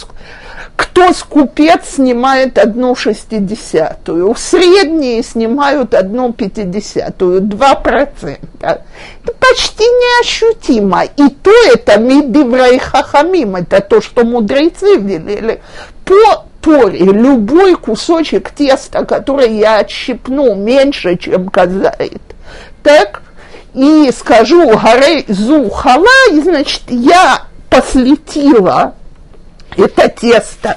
кто 0.76 1.12
скупец 1.12 1.94
снимает 1.94 2.58
одну 2.58 2.94
шестидесятую, 2.94 4.34
средние 4.36 5.22
снимают 5.22 5.94
одну 5.94 6.32
пятидесятую, 6.32 7.40
два 7.40 7.74
процента. 7.74 8.84
Это 9.24 9.32
почти 9.38 9.84
неощутимо. 9.84 11.04
И 11.04 11.28
то 11.28 11.50
это 11.72 11.98
мидиврай 11.98 12.78
хахамим, 12.78 13.56
это 13.56 13.80
то, 13.80 14.00
что 14.00 14.24
мудрецы 14.24 14.96
велели. 14.96 15.60
По 16.04 16.44
Торе 16.60 16.98
любой 16.98 17.76
кусочек 17.76 18.50
теста, 18.50 19.04
который 19.04 19.56
я 19.56 19.78
отщипну 19.78 20.54
меньше, 20.54 21.16
чем 21.16 21.48
казает, 21.48 22.20
так, 22.82 23.22
и 23.72 24.10
скажу 24.16 24.76
горей 24.76 25.24
зу 25.28 25.70
халай, 25.70 26.40
значит, 26.42 26.82
я 26.88 27.42
посвятила 27.70 28.94
это 29.76 30.08
тесто 30.08 30.76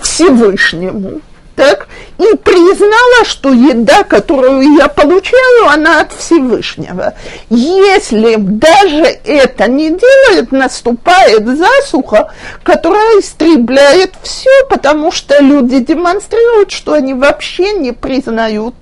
Всевышнему, 0.00 1.20
так, 1.56 1.88
и 2.18 2.36
признала, 2.36 3.24
что 3.24 3.52
еда, 3.52 4.02
которую 4.02 4.76
я 4.76 4.88
получаю, 4.88 5.68
она 5.68 6.00
от 6.00 6.12
Всевышнего. 6.12 7.14
Если 7.48 8.36
даже 8.36 9.04
это 9.24 9.68
не 9.68 9.90
делает, 9.90 10.52
наступает 10.52 11.46
засуха, 11.46 12.32
которая 12.62 13.20
истребляет 13.20 14.14
все, 14.22 14.50
потому 14.68 15.12
что 15.12 15.40
люди 15.40 15.78
демонстрируют, 15.78 16.72
что 16.72 16.94
они 16.94 17.14
вообще 17.14 17.72
не 17.72 17.92
признают 17.92 18.74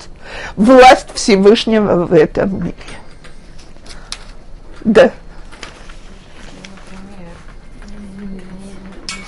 власть 0.57 1.09
Всевышнего 1.15 2.07
в 2.07 2.15
этом 2.15 2.65
мире. 2.65 2.75
Да. 4.85 5.11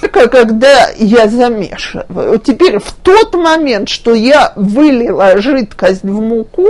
Только 0.04 0.28
когда 0.28 0.90
я 0.96 1.28
замешиваю. 1.28 2.38
Теперь 2.38 2.78
в 2.78 2.92
тот 3.02 3.34
момент, 3.34 3.88
что 3.88 4.14
я 4.14 4.52
вылила 4.56 5.38
жидкость 5.38 6.02
в 6.02 6.20
муку, 6.20 6.66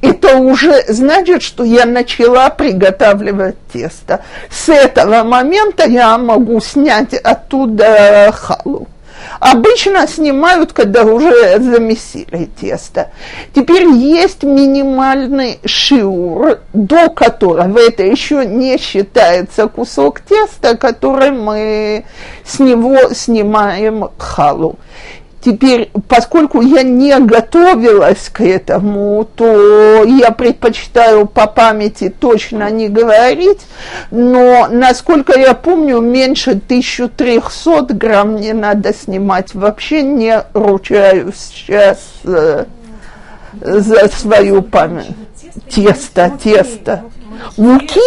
это 0.00 0.36
уже 0.36 0.84
значит, 0.88 1.42
что 1.42 1.64
я 1.64 1.86
начала 1.86 2.50
приготавливать 2.50 3.56
тесто. 3.72 4.22
С 4.50 4.68
этого 4.68 5.22
момента 5.24 5.86
я 5.86 6.18
могу 6.18 6.60
снять 6.60 7.14
оттуда 7.14 8.32
халу. 8.32 8.88
Обычно 9.40 10.06
снимают, 10.06 10.72
когда 10.72 11.04
уже 11.04 11.58
замесили 11.60 12.48
тесто. 12.60 13.10
Теперь 13.54 13.88
есть 13.88 14.42
минимальный 14.42 15.58
шиур, 15.64 16.58
до 16.72 17.08
которого 17.10 17.78
это 17.78 18.02
еще 18.02 18.46
не 18.46 18.78
считается 18.78 19.68
кусок 19.68 20.20
теста, 20.20 20.76
который 20.76 21.30
мы 21.30 22.04
с 22.44 22.58
него 22.58 23.12
снимаем 23.14 24.08
халу. 24.18 24.76
Теперь, 25.46 25.92
поскольку 26.08 26.60
я 26.60 26.82
не 26.82 27.16
готовилась 27.20 28.30
к 28.32 28.40
этому, 28.40 29.24
то 29.36 30.02
я 30.02 30.32
предпочитаю 30.32 31.26
по 31.26 31.46
памяти 31.46 32.08
точно 32.08 32.68
не 32.68 32.88
говорить, 32.88 33.60
но, 34.10 34.66
насколько 34.68 35.38
я 35.38 35.54
помню, 35.54 36.00
меньше 36.00 36.50
1300 36.50 37.94
грамм 37.94 38.34
не 38.34 38.54
надо 38.54 38.92
снимать. 38.92 39.54
Вообще 39.54 40.02
не 40.02 40.42
ручаюсь 40.52 41.36
сейчас 41.36 41.98
э, 42.24 42.64
за 43.60 44.08
свою 44.08 44.62
память. 44.62 45.14
Тесто, 45.70 46.32
тесто. 46.42 47.04
Муки 47.56 48.00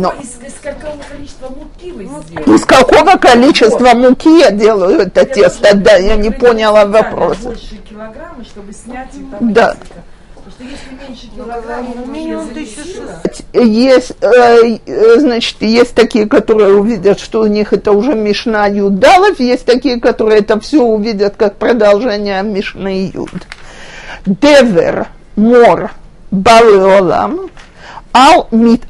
но 0.00 0.14
из, 0.20 0.38
из 0.46 0.54
какого 0.62 1.02
количества 1.10 1.48
муки 1.48 1.92
вы 1.92 2.04
сделали? 2.04 2.56
Из 2.56 2.64
какого 2.64 3.16
количества 3.16 3.94
муки 3.94 4.38
я 4.40 4.50
делаю 4.50 5.00
это 5.00 5.20
я 5.20 5.26
тесто? 5.26 5.74
Да, 5.76 5.96
я 5.96 6.16
не 6.16 6.30
поняла 6.30 6.86
вопроса. 6.86 7.48
Больше 7.48 7.76
килограмма, 7.88 8.44
чтобы 8.44 8.72
снять 8.72 9.10
да. 9.40 9.76
Есть, 13.52 14.12
э, 14.20 15.18
значит, 15.18 15.56
есть 15.60 15.94
такие, 15.94 16.26
которые 16.26 16.74
увидят, 16.74 17.20
что 17.20 17.42
у 17.42 17.46
них 17.46 17.72
это 17.72 17.92
уже 17.92 18.14
Мишна 18.14 18.66
Юдалов, 18.66 19.38
есть 19.38 19.64
такие, 19.64 20.00
которые 20.00 20.40
это 20.40 20.58
все 20.58 20.82
увидят 20.82 21.36
как 21.36 21.56
продолжение 21.56 22.42
Мишны 22.42 23.10
Юд. 23.14 23.30
Девер, 24.26 25.06
мор, 25.36 25.92
балеолам, 26.30 27.50
על 28.17 28.37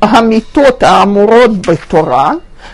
המיטות 0.02 0.84
האמורות 0.84 1.68
בתורה, 1.68 2.32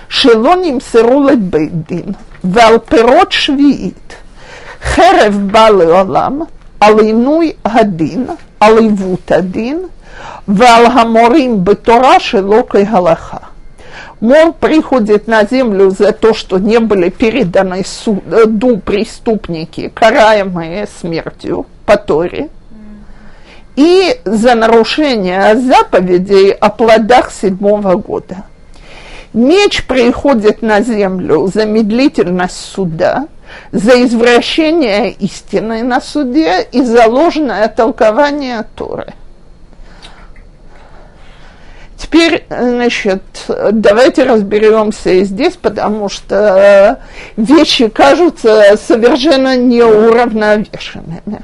שלא 0.09 0.55
נמסרו 0.63 1.23
לבית 1.23 1.87
דין, 1.87 2.13
ועל 2.43 2.77
פירות 2.79 3.31
שביעית, 3.31 4.13
חרב 4.83 5.39
בא 5.51 5.69
לעולם, 5.69 6.39
על 6.79 6.99
עינוי 6.99 7.53
הדין, 7.65 8.27
על 8.59 8.77
עיוות 8.77 9.31
הדין, 9.31 9.81
ועל 10.47 10.85
המורים 10.85 11.63
בתורה 11.63 12.19
שלא 12.19 12.63
כהלכה. 12.69 13.37
Мол 14.21 14.51
приходит 14.51 15.27
на 15.27 15.45
землю 15.45 15.91
за 15.91 16.11
то, 16.11 16.33
что 16.33 16.59
не 16.59 16.79
были 16.79 17.09
переданы 17.09 17.85
суду 17.85 18.77
преступники, 18.77 19.87
караемые 19.95 20.87
смертью 20.87 21.65
по 21.85 21.95
Торе, 21.95 22.49
и 23.76 24.20
за 24.24 24.54
нарушение 24.54 25.56
заповедей 25.56 26.52
о 26.52 26.70
плодах 26.70 27.32
седьмого 27.32 27.94
года. 27.94 28.44
Меч 29.32 29.84
приходит 29.86 30.62
на 30.62 30.80
землю 30.80 31.50
за 31.52 31.66
медлительность 31.66 32.56
суда, 32.56 33.26
за 33.72 34.04
извращение 34.04 35.10
истины 35.10 35.82
на 35.82 36.00
суде 36.00 36.66
и 36.70 36.82
за 36.82 37.06
ложное 37.08 37.66
толкование 37.68 38.64
Торы. 38.76 39.12
Теперь, 41.96 42.44
значит, 42.48 43.22
давайте 43.72 44.22
разберемся 44.22 45.10
и 45.10 45.24
здесь, 45.24 45.54
потому 45.54 46.08
что 46.08 47.00
вещи 47.36 47.88
кажутся 47.88 48.76
совершенно 48.76 49.56
неуравновешенными. 49.56 51.42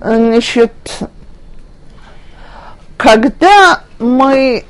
Значит, 0.00 0.72
когда 2.96 3.82
мы 3.98 4.64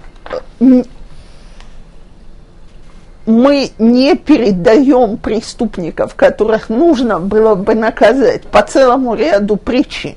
мы 3.27 3.71
не 3.79 4.17
передаем 4.17 5.17
преступников, 5.19 6.17
которых 6.17 6.69
нужно 6.69 7.21
было 7.21 7.55
бы 7.55 7.75
наказать 7.77 8.43
по 8.43 8.63
целому 8.63 9.15
ряду 9.15 9.57
причин, 9.57 10.17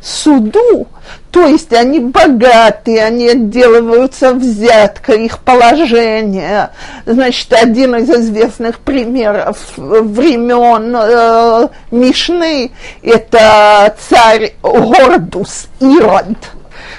суду, 0.00 0.86
то 1.30 1.46
есть 1.46 1.72
они 1.72 2.00
богатые, 2.00 3.04
они 3.04 3.28
отделываются 3.28 4.32
взяткой, 4.32 5.26
их 5.26 5.38
положение. 5.40 6.70
Значит, 7.06 7.52
один 7.52 7.96
из 7.96 8.10
известных 8.10 8.78
примеров 8.80 9.58
времен 9.76 10.96
э, 10.96 11.68
Мишны– 11.90 12.70
это 13.02 13.94
царь 14.08 14.54
Гордус 14.62 15.68
Ирод, 15.80 16.38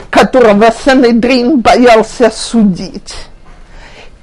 которого 0.10 0.72
Санедрин 0.84 1.60
боялся 1.60 2.32
судить. 2.34 3.29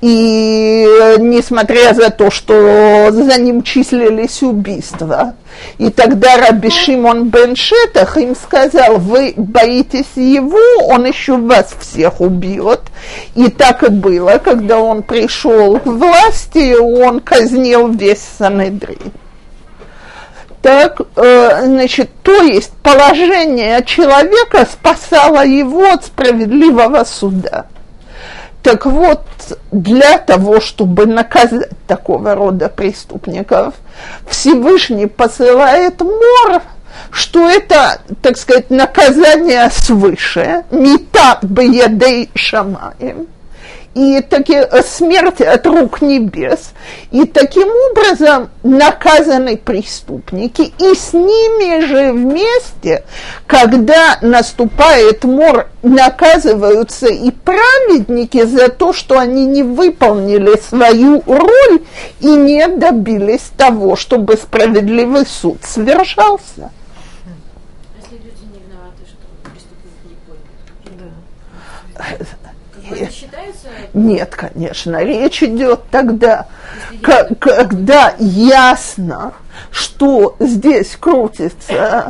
И 0.02 0.86
несмотря 1.18 1.94
за 1.94 2.10
то, 2.10 2.30
что 2.30 3.10
за 3.10 3.40
ним 3.40 3.62
числились 3.62 4.42
убийства, 4.42 5.34
и 5.78 5.90
тогда 5.90 6.36
Раби 6.36 6.68
Шимон 6.68 7.28
бен 7.28 7.56
Шетах 7.56 8.18
им 8.18 8.36
сказал, 8.36 8.98
вы 8.98 9.32
боитесь 9.36 10.16
его, 10.16 10.86
он 10.88 11.06
еще 11.06 11.38
вас 11.38 11.74
всех 11.80 12.20
убьет. 12.20 12.82
И 13.34 13.48
так 13.48 13.84
и 13.84 13.88
было, 13.88 14.38
когда 14.38 14.78
он 14.78 15.02
пришел 15.02 15.78
к 15.80 15.86
власти, 15.86 16.74
он 16.76 17.20
казнил 17.20 17.88
весь 17.88 18.22
Санедрин. 18.38 19.12
Так, 20.60 21.00
э, 21.16 21.64
значит, 21.64 22.10
то 22.22 22.42
есть 22.42 22.72
положение 22.82 23.82
человека 23.84 24.66
спасало 24.70 25.46
его 25.46 25.92
от 25.92 26.04
справедливого 26.04 27.04
суда. 27.04 27.66
Так 28.66 28.84
вот, 28.84 29.22
для 29.70 30.18
того, 30.18 30.58
чтобы 30.60 31.06
наказать 31.06 31.70
такого 31.86 32.34
рода 32.34 32.68
преступников, 32.68 33.74
Всевышний 34.28 35.06
посылает 35.06 36.00
мор, 36.00 36.62
что 37.12 37.48
это, 37.48 38.00
так 38.22 38.36
сказать, 38.36 38.70
наказание 38.70 39.70
свыше, 39.70 40.64
бы 41.44 41.62
едей 41.62 42.28
шамаем, 42.34 43.28
и 43.96 44.20
таки, 44.20 44.52
э, 44.52 44.82
смерть 44.82 45.40
от 45.40 45.66
рук 45.66 46.02
небес, 46.02 46.74
и 47.12 47.24
таким 47.24 47.68
образом 47.90 48.50
наказаны 48.62 49.56
преступники, 49.56 50.70
и 50.78 50.94
с 50.94 51.14
ними 51.14 51.80
же 51.80 52.12
вместе, 52.12 53.04
когда 53.46 54.18
наступает 54.20 55.24
мор, 55.24 55.68
наказываются 55.82 57.06
и 57.06 57.30
праведники 57.30 58.44
за 58.44 58.68
то, 58.68 58.92
что 58.92 59.18
они 59.18 59.46
не 59.46 59.62
выполнили 59.62 60.60
свою 60.60 61.22
роль 61.26 61.80
и 62.20 62.28
не 62.28 62.68
добились 62.68 63.50
того, 63.56 63.96
чтобы 63.96 64.36
справедливый 64.36 65.24
суд 65.24 65.64
совершался. 65.64 66.70
Если 67.98 68.16
люди 68.16 68.44
не 68.52 68.58
виноваты, 68.58 69.06
что 69.06 69.16
преступник 69.42 69.94
не 70.04 70.16
понял. 70.26 70.42
Да 72.42 72.45
считаются? 73.10 73.68
Нет, 73.94 74.34
конечно. 74.34 75.02
Речь 75.02 75.42
идет 75.42 75.80
тогда, 75.90 76.46
когда 77.02 78.14
ясно, 78.18 79.32
что 79.70 80.36
здесь 80.38 80.96
крутится. 80.98 82.08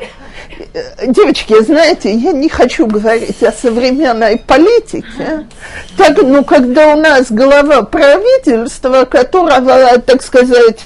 Девочки, 1.06 1.62
знаете, 1.62 2.12
я 2.12 2.32
не 2.32 2.48
хочу 2.48 2.86
говорить 2.86 3.42
о 3.42 3.52
современной 3.52 4.38
политике. 4.38 5.46
Так, 5.96 6.16
ну, 6.22 6.44
когда 6.44 6.94
у 6.94 6.96
нас 6.96 7.30
глава 7.30 7.82
правительства, 7.82 9.04
которого, 9.04 9.98
так 9.98 10.22
сказать, 10.22 10.84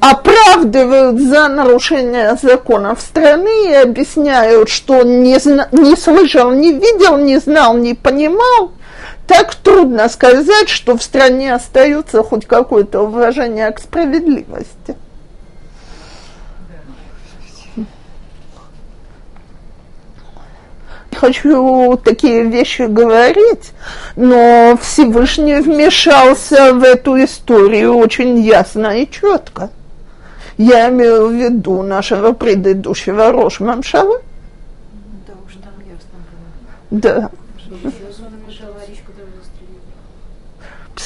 оправдывают 0.00 1.20
за 1.20 1.48
нарушение 1.48 2.36
законов 2.40 3.00
страны 3.00 3.70
и 3.70 3.74
объясняют, 3.74 4.68
что 4.68 5.00
он 5.00 5.22
не, 5.22 5.38
зна- 5.38 5.68
не 5.72 5.96
слышал, 5.96 6.50
не 6.50 6.72
видел, 6.72 7.16
не 7.18 7.38
знал, 7.38 7.76
не 7.76 7.94
понимал, 7.94 8.72
так 9.26 9.54
трудно 9.56 10.08
сказать, 10.08 10.68
что 10.68 10.96
в 10.96 11.02
стране 11.02 11.54
остается 11.54 12.22
хоть 12.22 12.46
какое-то 12.46 13.02
уважение 13.02 13.70
к 13.70 13.78
справедливости. 13.80 14.96
хочу 21.16 21.96
такие 21.96 22.44
вещи 22.44 22.82
говорить, 22.82 23.72
но 24.16 24.78
Всевышний 24.80 25.60
вмешался 25.60 26.72
в 26.74 26.82
эту 26.84 27.22
историю 27.24 27.96
очень 27.96 28.38
ясно 28.38 29.00
и 29.00 29.10
четко. 29.10 29.70
Я 30.58 30.88
имею 30.88 31.28
в 31.28 31.32
виду 31.32 31.82
нашего 31.82 32.32
предыдущего 32.32 33.32
Рошмамшала. 33.32 34.20
Да, 35.26 35.32
уж 35.44 35.54
там 35.54 35.72
ясно 35.86 36.18
было. 36.90 37.00
Да. 37.00 37.30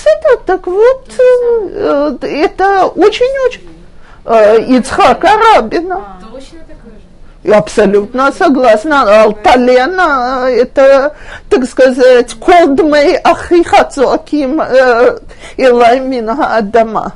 Пседа, 0.01 0.41
так 0.47 0.67
вот, 0.67 1.15
э, 1.19 2.17
это 2.23 2.87
очень-очень 2.87 3.69
э, 4.25 4.63
Ицхак 4.79 5.23
Арабина. 5.25 6.01
Я 7.43 7.59
абсолютно 7.59 8.33
согласна. 8.33 9.25
Алталена– 9.25 10.47
это, 10.49 11.15
так 11.51 11.65
сказать, 11.67 12.33
кодмей 12.35 13.17
ахихацуаким 13.19 14.63
э, 14.63 15.19
илаймина 15.59 16.57
Адама 16.57 17.13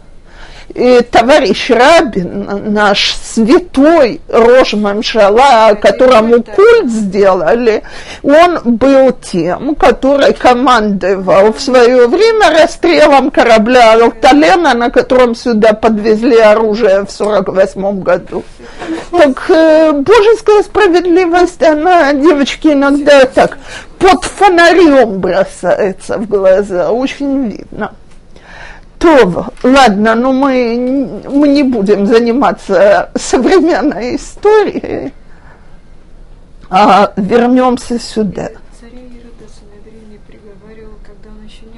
и 0.74 1.02
товарищ 1.02 1.70
Рабин, 1.70 2.72
наш 2.72 3.14
святой 3.14 4.20
Рож 4.28 4.72
Мамшала, 4.74 5.74
которому 5.74 6.42
культ 6.42 6.90
сделали, 6.90 7.84
он 8.22 8.58
был 8.64 9.12
тем, 9.12 9.76
который 9.76 10.32
командовал 10.32 11.52
в 11.52 11.60
свое 11.60 12.08
время 12.08 12.50
расстрелом 12.50 13.30
корабля 13.30 13.94
Алталена, 13.94 14.74
на 14.74 14.90
котором 14.90 15.36
сюда 15.36 15.74
подвезли 15.74 16.38
оружие 16.38 17.04
в 17.04 17.10
48 17.10 18.00
году. 18.00 18.42
Так 19.12 19.48
э, 19.50 19.92
божеская 19.92 20.62
справедливость, 20.64 21.62
она, 21.62 22.12
девочки, 22.12 22.68
иногда 22.68 23.24
так 23.26 23.58
под 23.98 24.24
фонарем 24.24 25.20
бросается 25.20 26.18
в 26.18 26.28
глаза, 26.28 26.90
очень 26.90 27.48
видно. 27.48 27.92
То, 29.04 29.48
ладно, 29.62 30.14
но 30.14 30.32
мы, 30.32 31.20
мы 31.28 31.48
не 31.48 31.62
будем 31.62 32.06
заниматься 32.06 33.10
современной 33.14 34.16
историей. 34.16 35.12
А, 36.70 37.12
вернемся 37.14 37.98
сюда. 38.00 38.48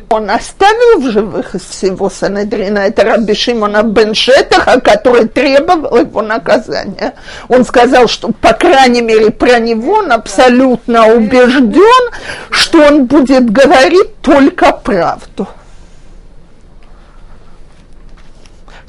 Он 0.09 0.31
оставил 0.31 1.01
в 1.01 1.11
живых 1.11 1.57
из 1.57 1.63
всего 1.63 2.09
Санедрина, 2.09 2.79
это 2.79 3.03
Раби 3.03 3.35
Шимона 3.35 3.83
бен 3.83 4.15
Шетаха, 4.15 4.79
который 4.79 5.27
требовал 5.27 5.97
его 5.97 6.23
наказания. 6.23 7.15
Он 7.49 7.65
сказал, 7.65 8.07
что, 8.07 8.31
по 8.41 8.53
крайней 8.53 9.03
мере, 9.03 9.33
про 9.33 9.59
него 9.59 9.95
он 9.95 10.13
абсолютно 10.13 11.13
убежден, 11.13 12.13
что 12.51 12.87
он 12.87 13.07
будет 13.07 13.51
говорить 13.51 14.17
только 14.23 14.71
правду. 14.71 15.49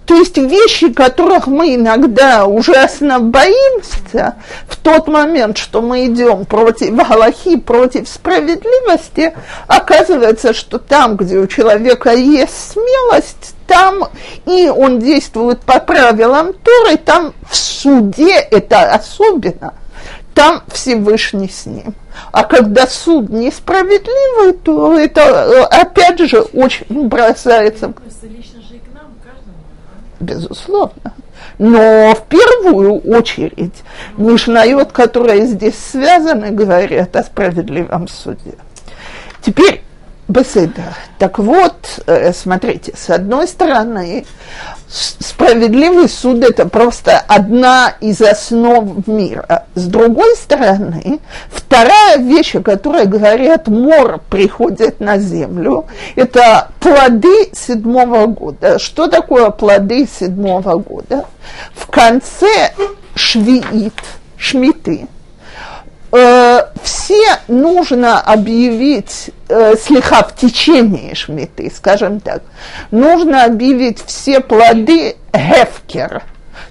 То 0.08 0.16
есть 0.16 0.38
вещи, 0.38 0.92
которых 0.92 1.48
мы 1.48 1.76
иногда 1.76 2.46
ужасно 2.46 3.20
боимся, 3.20 4.36
в 4.68 4.76
тот 4.78 5.08
момент, 5.08 5.58
что 5.58 5.82
мы 5.82 6.08
идем 6.08 6.46
против 6.46 6.96
Галахи, 6.96 7.58
против 7.58 8.08
справедливости, 8.08 9.34
оказывается, 9.68 10.54
что 10.54 10.80
там, 10.80 11.18
где 11.18 11.38
у 11.38 11.46
человека 11.48 12.14
есть 12.14 12.72
смелость, 12.72 13.54
там 13.68 14.06
и 14.46 14.70
он 14.70 15.00
действует 15.00 15.60
по 15.62 15.80
правилам 15.80 16.54
Торы, 16.54 16.98
там 16.98 17.34
в 17.50 17.56
суде 17.56 18.36
это 18.36 18.94
особенно, 18.94 19.74
там 20.34 20.64
Всевышний 20.72 21.50
с 21.50 21.66
ним. 21.66 21.94
А 22.32 22.44
когда 22.44 22.88
суд 22.88 23.30
несправедливый, 23.30 24.54
то 24.54 24.98
это 24.98 25.22
э, 25.22 25.62
опять 25.64 26.20
же 26.20 26.42
очень 26.42 27.08
бросается 27.08 27.90
Просто 27.90 28.28
лично 28.28 28.62
же 28.62 28.76
и 28.76 28.80
к 28.80 28.94
нам, 28.94 29.14
каждому. 29.24 29.58
Безусловно. 30.20 31.14
Но 31.58 32.14
в 32.16 32.24
первую 32.28 33.00
очередь 33.00 33.84
Мишнает, 34.18 34.92
которые 34.92 35.46
здесь 35.46 35.78
связаны, 35.78 36.52
говорят 36.52 37.16
о 37.16 37.24
справедливом 37.24 38.08
суде. 38.08 38.56
Теперь 39.42 39.84
Беседа. 40.28 40.94
Так 41.20 41.40
вот, 41.40 42.02
э, 42.06 42.34
смотрите, 42.34 42.94
с 42.98 43.10
одной 43.10 43.48
стороны, 43.48 44.26
справедливый 44.90 46.10
суд 46.10 46.44
это 46.44 46.68
просто 46.68 47.18
одна 47.18 47.94
из 48.02 48.22
основ 48.22 49.08
мира. 49.08 49.66
С 49.76 49.86
другой 49.86 50.36
стороны, 50.36 51.20
вторая 51.50 52.18
вещь, 52.18 52.56
о 52.56 52.62
которой 52.62 53.06
говорят, 53.06 53.70
мор 53.70 54.20
приходит 54.30 55.00
на 55.00 55.18
землю, 55.18 55.86
это 56.16 56.72
плоды 56.82 57.50
седьмого 57.54 58.26
года. 58.26 58.80
Что 58.80 59.08
такое 59.08 59.50
плоды 59.52 60.08
седьмого 60.08 60.78
года? 60.78 61.24
В 61.74 61.88
конце 61.88 62.74
швиит, 63.16 63.94
шмиты, 64.38 65.08
э, 66.12 66.62
все 66.84 67.40
нужно 67.48 68.20
объявить 68.20 69.32
э, 69.50 69.76
слегка 69.82 70.24
в 70.24 70.36
течение 70.36 71.16
шмиты, 71.16 71.72
скажем 71.76 72.20
так, 72.20 72.44
нужно 72.92 73.44
объявить 73.46 74.04
все 74.06 74.40
плоды 74.40 75.16
гефкер, 75.34 76.24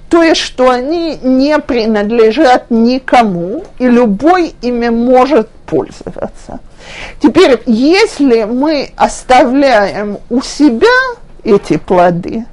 то 0.09 0.22
есть, 0.22 0.40
что 0.40 0.70
они 0.70 1.18
не 1.22 1.59
принадлежат 1.59 2.70
никому, 2.70 3.64
и 3.79 3.88
любой 3.88 4.55
ими 4.62 4.88
может 4.88 5.49
пользоваться. 5.66 6.61
Теперь, 7.20 7.61
если 7.66 8.44
мы 8.44 8.90
оставляем 8.96 10.18
у 10.31 10.40
себя 10.40 10.87
эти 11.42 11.77
плоды, 11.77 12.44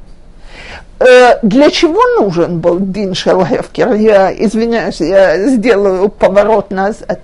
для 1.41 1.69
чего 1.69 2.01
нужен 2.19 2.59
был 2.59 2.79
Дин 2.79 3.13
Шелгефкер? 3.13 3.93
Я 3.93 4.31
извиняюсь, 4.31 5.01
я 5.01 5.47
сделаю 5.47 6.09
поворот 6.09 6.71
назад. 6.71 7.19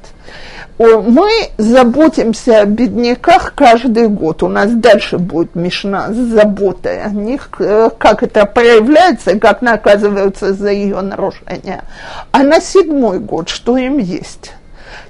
Мы 0.80 1.30
заботимся 1.58 2.62
о 2.62 2.66
бедняках 2.66 3.54
каждый 3.54 4.08
год. 4.08 4.44
У 4.44 4.48
нас 4.48 4.72
дальше 4.72 5.18
будет 5.18 5.54
Мишна 5.54 6.08
с 6.14 6.16
заботой 6.16 7.04
о 7.04 7.10
них, 7.10 7.50
э, 7.60 7.90
как 7.98 8.24
это 8.24 8.46
проявляется 8.46 9.38
как 9.40 9.62
наказываются 9.62 10.54
за 10.54 10.72
ее 10.72 11.02
нарушение. 11.02 11.84
А 12.32 12.44
на 12.44 12.62
седьмой 12.62 13.20
год 13.20 13.50
что 13.50 13.76
им 13.76 13.98
есть? 13.98 14.54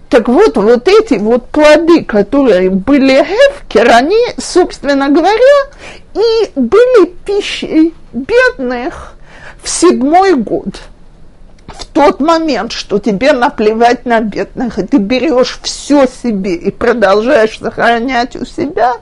Так 0.10 0.28
вот, 0.28 0.58
вот 0.58 0.88
эти 0.88 1.20
вот 1.20 1.50
плоды, 1.50 2.04
которые 2.04 2.72
были 2.72 3.24
гефкер, 3.24 3.92
они, 3.92 4.18
собственно 4.40 5.10
говоря, 5.10 5.70
и 6.16 6.50
были 6.56 7.06
пищей 7.26 7.94
бедных 8.14 9.14
в 9.62 9.70
седьмой 9.70 10.36
год. 10.36 10.82
В 11.68 11.86
тот 11.86 12.20
момент, 12.20 12.72
что 12.72 13.00
тебе 13.00 13.32
наплевать 13.32 14.06
на 14.06 14.22
бедных, 14.22 14.80
и 14.80 14.86
ты 14.86 14.98
берешь 14.98 15.60
все 15.62 16.08
себе 16.08 16.56
и 16.56 16.72
продолжаешь 16.72 17.60
сохранять 17.60 18.36
у 18.36 18.46
себя, 18.46 18.96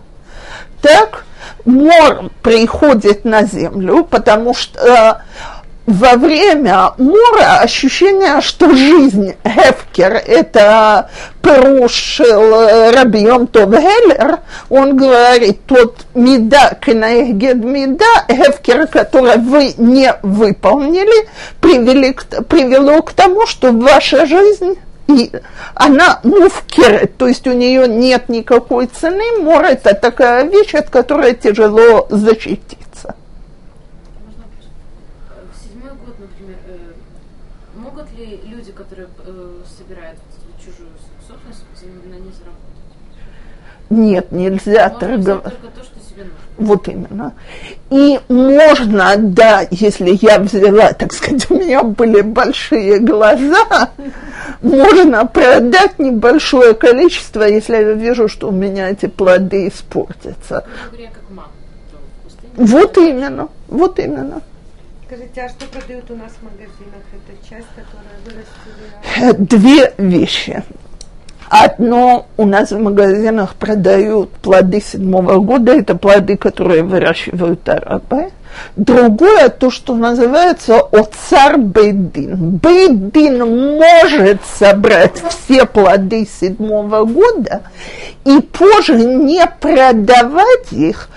так 0.81 1.25
мор 1.65 2.29
приходит 2.41 3.25
на 3.25 3.43
землю, 3.43 4.03
потому 4.03 4.53
что 4.53 4.79
э, 4.79 5.13
во 5.87 6.15
время 6.15 6.91
мора 6.97 7.61
ощущение, 7.61 8.41
что 8.41 8.75
жизнь 8.75 9.33
Хефкер– 9.43 10.13
это 10.27 11.09
Перушил 11.41 12.91
Рабиом 12.91 13.47
Тов 13.47 13.71
Геллер, 13.71 14.39
он 14.69 14.95
говорит, 14.95 15.65
тот 15.65 16.05
меда, 16.13 16.77
кенаэгед 16.79 17.63
меда, 17.63 18.25
Хефкер, 18.29 18.85
который 18.87 19.37
вы 19.37 19.73
не 19.77 20.13
выполнили, 20.21 21.27
привели 21.61 22.13
привело 22.47 23.01
к 23.01 23.13
тому, 23.13 23.47
что 23.47 23.71
ваша 23.71 24.27
жизнь 24.27 24.77
и 25.07 25.31
она 25.73 26.19
мувкер, 26.23 27.07
то 27.17 27.27
есть 27.27 27.47
у 27.47 27.53
нее 27.53 27.87
нет 27.87 28.29
никакой 28.29 28.87
цены. 28.87 29.41
Мор– 29.41 29.63
это 29.65 29.93
такая 29.93 30.43
вещь, 30.43 30.73
от 30.75 30.89
которой 30.89 31.33
тяжело 31.33 32.07
защититься. 32.09 33.15
Можно 34.25 34.43
вопрос? 34.43 34.67
Э, 35.29 35.45
В 35.53 35.63
седьмой 35.63 35.91
год, 35.91 36.19
например, 36.19 36.57
э, 36.67 36.77
могут 37.75 38.11
ли 38.17 38.41
люди, 38.45 38.71
которые 38.73 39.07
э, 39.25 39.61
собирают 39.77 40.19
вот 40.19 40.43
эту 40.43 40.65
чужую 40.65 40.89
собственность, 41.25 41.63
на 42.05 42.15
ней 42.15 42.33
заработать? 42.37 42.67
Нет, 43.89 44.31
нельзя 44.31 44.89
Можно 44.89 44.99
торговать. 44.99 45.43
то. 45.43 45.51
Вот 46.57 46.87
именно. 46.87 47.33
И 47.91 48.19
можно, 48.29 49.15
да, 49.17 49.67
если 49.69 50.17
я 50.19 50.39
взяла, 50.39 50.91
так 50.93 51.13
сказать, 51.13 51.49
у 51.51 51.55
меня 51.55 51.83
были 51.83 52.21
большие 52.21 52.97
глаза, 52.99 53.91
можно 54.63 55.25
продать 55.27 55.99
небольшое 55.99 56.73
количество, 56.73 57.43
если 57.43 57.75
я 57.75 57.93
вижу, 57.93 58.27
что 58.27 58.49
у 58.49 58.51
меня 58.51 58.89
эти 58.89 59.05
плоды 59.05 59.67
испортятся. 59.67 60.65
Пустыне. 62.23 62.53
Вот 62.57 62.97
именно, 62.97 63.49
вот 63.67 63.99
именно. 63.99 64.41
Скажите, 65.05 65.41
а 65.41 65.49
что 65.49 65.65
продают 65.67 66.09
у 66.09 66.15
нас 66.15 66.31
в 66.33 66.43
магазинах? 66.43 67.03
Это 67.13 67.47
часть, 67.47 67.67
которая 67.75 68.17
вырастили? 68.25 69.29
Э, 69.29 69.33
Две 69.37 69.93
вещи. 69.97 70.63
Одно 71.49 72.25
у 72.35 72.45
нас 72.45 72.71
в 72.71 72.79
магазинах 72.79 73.55
продают 73.55 74.31
плоды 74.31 74.81
седьмого 74.81 75.37
года, 75.37 75.73
это 75.73 75.95
плоды, 75.95 76.35
которые 76.35 76.83
выращивают 76.83 77.67
арабы. 77.69 78.31
Другое, 78.75 79.49
то, 79.49 79.69
что 79.69 79.95
называется 79.95 80.79
оцар 80.79 81.57
бейдин. 81.57 82.57
Бейдин 82.57 83.77
может 83.77 84.41
собрать 84.59 85.21
все 85.29 85.65
плоды 85.65 86.27
седьмого 86.39 87.05
года 87.05 87.61
и 88.25 88.41
позже 88.41 88.95
не 88.95 89.45
продавать 89.59 90.71
их, 90.71 91.09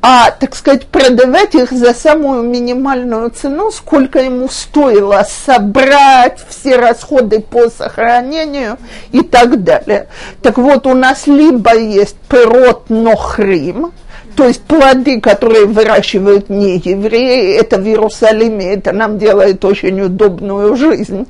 а, 0.00 0.30
так 0.30 0.54
сказать, 0.54 0.86
продавать 0.86 1.54
их 1.54 1.72
за 1.72 1.92
самую 1.92 2.42
минимальную 2.42 3.30
цену, 3.30 3.70
сколько 3.70 4.20
ему 4.20 4.48
стоило 4.48 5.26
собрать 5.28 6.38
все 6.48 6.76
расходы 6.76 7.40
по 7.40 7.68
сохранению 7.68 8.78
и 9.10 9.22
так 9.22 9.64
далее. 9.64 10.08
Так 10.40 10.58
вот, 10.58 10.86
у 10.86 10.94
нас 10.94 11.26
либо 11.26 11.76
есть 11.76 12.16
пирот 12.28 12.90
нохрим, 12.90 13.92
то 14.38 14.46
есть 14.46 14.62
плоды, 14.62 15.20
которые 15.20 15.66
выращивают 15.66 16.48
не 16.48 16.76
евреи, 16.78 17.56
это 17.56 17.76
в 17.76 17.84
Иерусалиме, 17.84 18.72
это 18.74 18.92
нам 18.92 19.18
делает 19.18 19.64
очень 19.64 20.00
удобную 20.00 20.76
жизнь. 20.76 21.26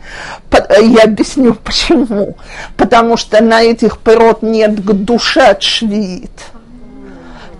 Я 0.78 1.04
объясню 1.04 1.54
почему. 1.64 2.36
Потому 2.76 3.16
что 3.16 3.42
на 3.42 3.62
этих 3.62 3.96
пирот 4.00 4.42
нет 4.42 4.74
душа 4.84 5.56
швид. 5.58 6.30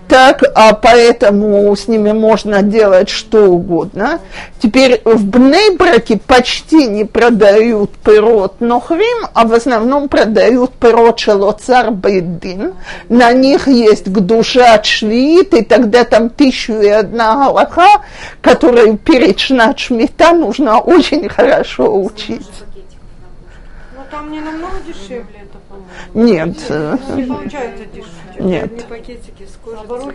Так, 0.09 0.41
а 0.55 0.73
поэтому 0.73 1.75
с 1.75 1.87
ними 1.87 2.13
можно 2.13 2.63
делать 2.63 3.09
что 3.09 3.45
угодно. 3.45 4.19
Теперь 4.59 5.03
в 5.05 5.23
Бнейбраке 5.23 6.17
почти 6.17 6.87
не 6.87 7.05
продают 7.05 7.91
пирот 7.91 8.59
Нохрим, 8.59 9.27
а 9.35 9.45
в 9.45 9.53
основном 9.53 10.09
продают 10.09 10.73
пирот 10.73 11.19
Шелоцар 11.19 11.91
Бейдин. 11.91 12.73
На 13.07 13.33
них 13.33 13.67
есть 13.67 14.05
к 14.05 14.19
душа 14.19 14.83
швид, 14.83 15.53
и 15.53 15.63
тогда 15.63 16.03
там 16.05 16.31
тысячу 16.31 16.73
и 16.73 16.87
одна 16.87 17.35
галаха, 17.35 18.03
которую 18.41 18.97
перед 18.97 19.39
Шнат 19.39 19.77
Шмита 19.77 20.31
нужно 20.31 20.79
очень 20.79 21.29
хорошо 21.29 22.01
учить. 22.01 22.49
Ну, 23.95 24.01
там 24.09 24.31
не 24.31 24.39
намного 24.39 24.79
дешевле 24.87 25.43
это. 25.43 25.58
Нет, 26.13 26.57
Не 27.15 27.23
получается 27.23 27.85
дешевле. 27.93 28.05
нет. 28.39 28.87
Пакетики 28.87 29.45
с 29.45 29.57
кожицей. 29.63 30.13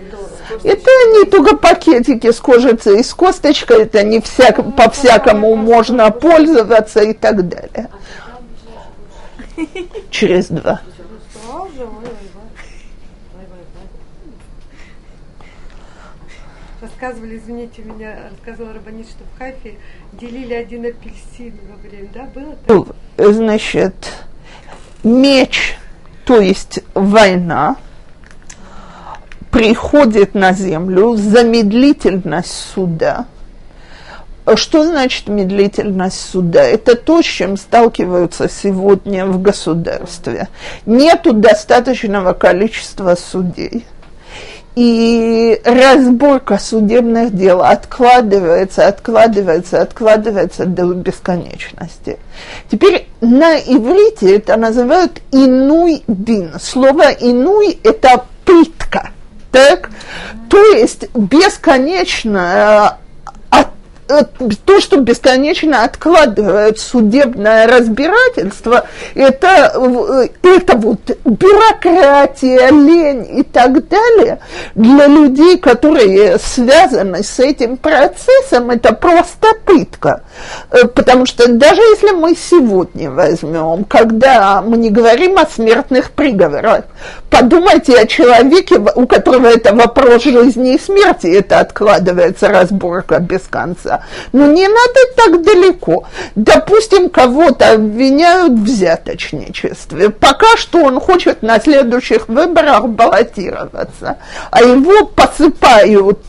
Это 0.63 0.91
не 1.13 1.31
только 1.31 1.57
пакетики 1.57 2.31
с 2.31 2.41
кожицей 2.41 3.01
и 3.01 3.03
с 3.03 3.15
косточкой, 3.15 3.83
это 3.83 4.03
не 4.03 4.21
всяк, 4.21 4.77
по-всякому 4.77 5.57
можно 5.57 6.11
пользоваться 6.11 7.01
и 7.03 7.13
так 7.13 7.49
далее. 7.49 7.89
Через 10.11 10.49
два. 10.49 10.81
Рассказывали, 16.81 17.39
извините, 17.39 17.83
меня 17.83 18.29
рассказывал 18.31 18.75
Рабанит, 18.75 19.07
что 19.09 19.25
в 19.25 19.39
Хайфе 19.39 19.77
делили 20.13 20.53
один 20.53 20.85
апельсин 20.85 21.59
во 21.71 21.77
время, 21.77 22.09
да, 22.13 22.25
было 22.35 22.57
так? 23.17 23.33
Значит, 23.33 23.95
меч, 25.05 25.77
то 26.25 26.41
есть 26.41 26.81
война, 26.95 27.77
приходит 29.51 30.35
на 30.35 30.53
землю, 30.53 31.15
замедлительность 31.15 32.73
суда. 32.75 33.27
Что 34.57 34.85
значит 34.85 35.29
медлительность 35.29 36.21
суда? 36.21 36.63
Это 36.63 36.97
то, 36.97 37.23
с 37.23 37.25
чем 37.25 37.57
сталкиваются 37.57 38.49
сегодня 38.49 39.25
в 39.25 39.41
государстве. 39.41 40.49
Нету 40.85 41.33
достаточного 41.33 42.35
количества 42.35 43.15
судей. 43.15 43.87
И 44.75 45.61
разборка 45.65 46.59
судебных 46.59 47.33
дел 47.35 47.63
откладывается, 47.63 48.89
откладывается, 48.89 49.81
откладывается 49.81 50.67
до 50.67 50.93
бесконечности. 50.95 52.19
Теперь 52.69 53.07
на 53.21 53.57
иврите 53.57 54.37
это 54.37 54.57
называют 54.57 55.23
инуй 55.31 56.03
дин. 56.09 56.55
Слово 56.61 57.13
инуй– 57.13 57.79
это 57.85 58.25
пытка. 58.45 59.11
Так? 59.53 59.91
То 60.51 60.59
есть 60.75 61.07
э, 62.37 62.89
то, 64.07 64.81
что 64.81 65.01
бесконечно 65.01 65.85
откладывает 65.85 66.79
судебное 66.79 67.67
разбирательство, 67.67 68.87
это, 69.15 69.73
э, 69.75 70.29
это 70.43 70.77
вот 70.77 70.99
бюрократия, 71.25 72.71
лень 72.71 73.41
и 73.41 73.43
так 73.43 73.89
далее. 73.89 74.41
Для 74.75 75.07
людей, 75.07 75.59
которые 75.59 76.39
связаны 76.39 77.23
с 77.23 77.39
этим 77.39 77.77
процессом, 77.77 78.71
это 78.71 78.93
просто 78.93 79.49
пытка. 79.65 80.23
Э, 80.71 80.87
Потому 80.87 81.27
что 81.27 81.51
даже 81.51 81.81
если 81.81 82.11
мы 82.11 82.35
сегодня 82.35 83.11
возьмем, 83.11 83.85
когда 83.85 84.63
мы 84.63 84.77
не 84.77 84.91
говорим 84.91 85.39
о 85.39 85.47
смертных 85.47 86.11
приговорах, 86.11 86.85
подумайте 87.31 87.99
о 87.99 88.07
человеке, 88.07 88.81
у 88.95 89.07
которого 89.07 89.47
это 89.47 89.75
вопрос 89.75 90.25
жизни 90.25 90.75
и 90.75 90.79
смерти, 90.79 91.27
это 91.27 91.61
откладывается 91.61 92.49
разборка 92.49 93.19
без 93.19 93.43
конца. 93.43 93.94
Но 94.33 94.47
не 94.47 94.67
надо 94.67 95.01
так 95.17 95.43
далеко. 95.43 96.05
Допустим, 96.35 97.11
кого-то 97.11 97.73
обвиняют 97.73 98.53
в 98.53 98.65
взяточничестве. 98.65 100.11
Пока 100.11 100.57
что 100.57 100.83
он 100.83 101.01
хочет 101.01 101.43
на 101.43 101.61
следующих 101.61 102.29
выборах 102.29 102.89
баллотироваться, 102.89 104.19
а 104.51 104.63
его 104.63 105.07
посыпают 105.07 106.21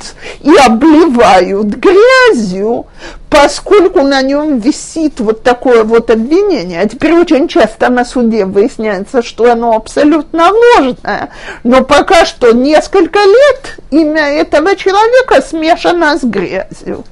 и 0.42 0.52
обливают 0.56 1.68
грязью, 1.68 2.88
поскольку 3.30 4.02
на 4.02 4.22
нем 4.22 4.60
висит 4.60 5.20
вот 5.20 5.44
такое 5.44 5.84
вот 5.84 6.10
обвинение. 6.10 6.82
А 6.82 6.88
теперь 6.88 7.14
очень 7.14 7.48
часто 7.48 7.90
на 7.90 8.06
суде 8.06 8.46
выясняется, 8.46 9.22
что 9.22 9.52
оно 9.52 9.74
абсолютно 9.76 10.52
ложное, 10.52 11.30
но 11.64 11.84
пока 11.84 12.26
что 12.26 12.52
несколько 12.52 13.20
лет 13.20 13.78
имя 13.92 14.24
этого 14.24 14.76
человека 14.76 15.42
смешано 15.42 16.18
с 16.18 16.24
грязью. 16.24 17.04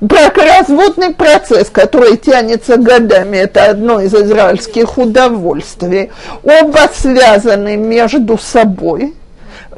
Бракоразводный 0.00 1.14
процесс, 1.14 1.70
который 1.70 2.16
тянется 2.16 2.76
годами, 2.76 3.36
это 3.36 3.66
одно 3.66 4.00
из 4.00 4.14
израильских 4.14 4.98
удовольствий. 4.98 6.10
Оба 6.42 6.90
связаны 6.94 7.76
между 7.76 8.38
собой, 8.38 9.14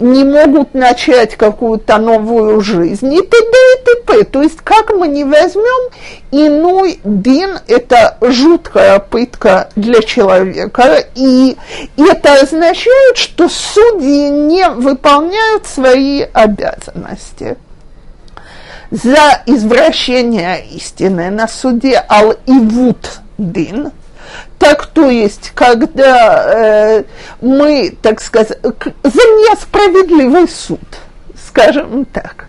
не 0.01 0.25
могут 0.25 0.75
начать 0.75 1.37
какую-то 1.37 1.99
новую 1.99 2.61
жизнь 2.61 3.13
и 3.13 3.21
т.д. 3.21 3.37
и 3.37 3.85
т.п. 3.85 4.25
То 4.25 4.43
есть, 4.43 4.59
как 4.63 4.91
мы 4.91 5.09
не 5.09 5.25
возьмем, 5.25 5.91
иной 6.31 6.99
дин– 7.05 7.59
это 7.69 8.17
жуткая 8.21 8.99
пытка 8.99 9.69
для 9.77 10.03
человека, 10.03 11.05
и 11.15 11.57
это 11.97 12.41
означает, 12.41 13.17
что 13.17 13.49
судьи 13.49 14.31
не 14.31 14.69
выполняют 14.69 15.67
свои 15.67 16.23
обязанности 16.23 17.57
за 18.91 19.43
извращение 19.47 20.65
истины 20.67 21.31
на 21.31 21.49
суде 21.49 22.05
ал-ивут 22.09 23.21
дин, 23.39 23.93
так 24.59 24.87
то 24.87 25.11
есть, 25.11 25.53
когда 25.55 26.45
э, 26.47 27.05
мы, 27.41 27.97
так 28.01 28.21
сказать, 28.21 28.59
за 28.63 29.23
несправедливый 29.51 30.49
суд, 30.49 30.81
скажем 31.47 32.05
так, 32.07 32.49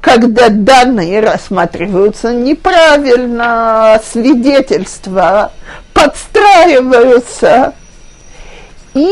когда 0.00 0.48
данные 0.48 1.20
рассматриваются 1.20 2.32
неправильно, 2.32 4.00
свидетельства 4.04 5.52
подстраиваются, 5.92 7.74
и 8.94 9.10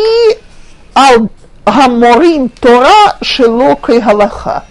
ал 0.95 1.29
гаморим 1.67 2.49
Тора 2.49 3.17
шелокой 3.23 4.01
галаха. 4.01 4.65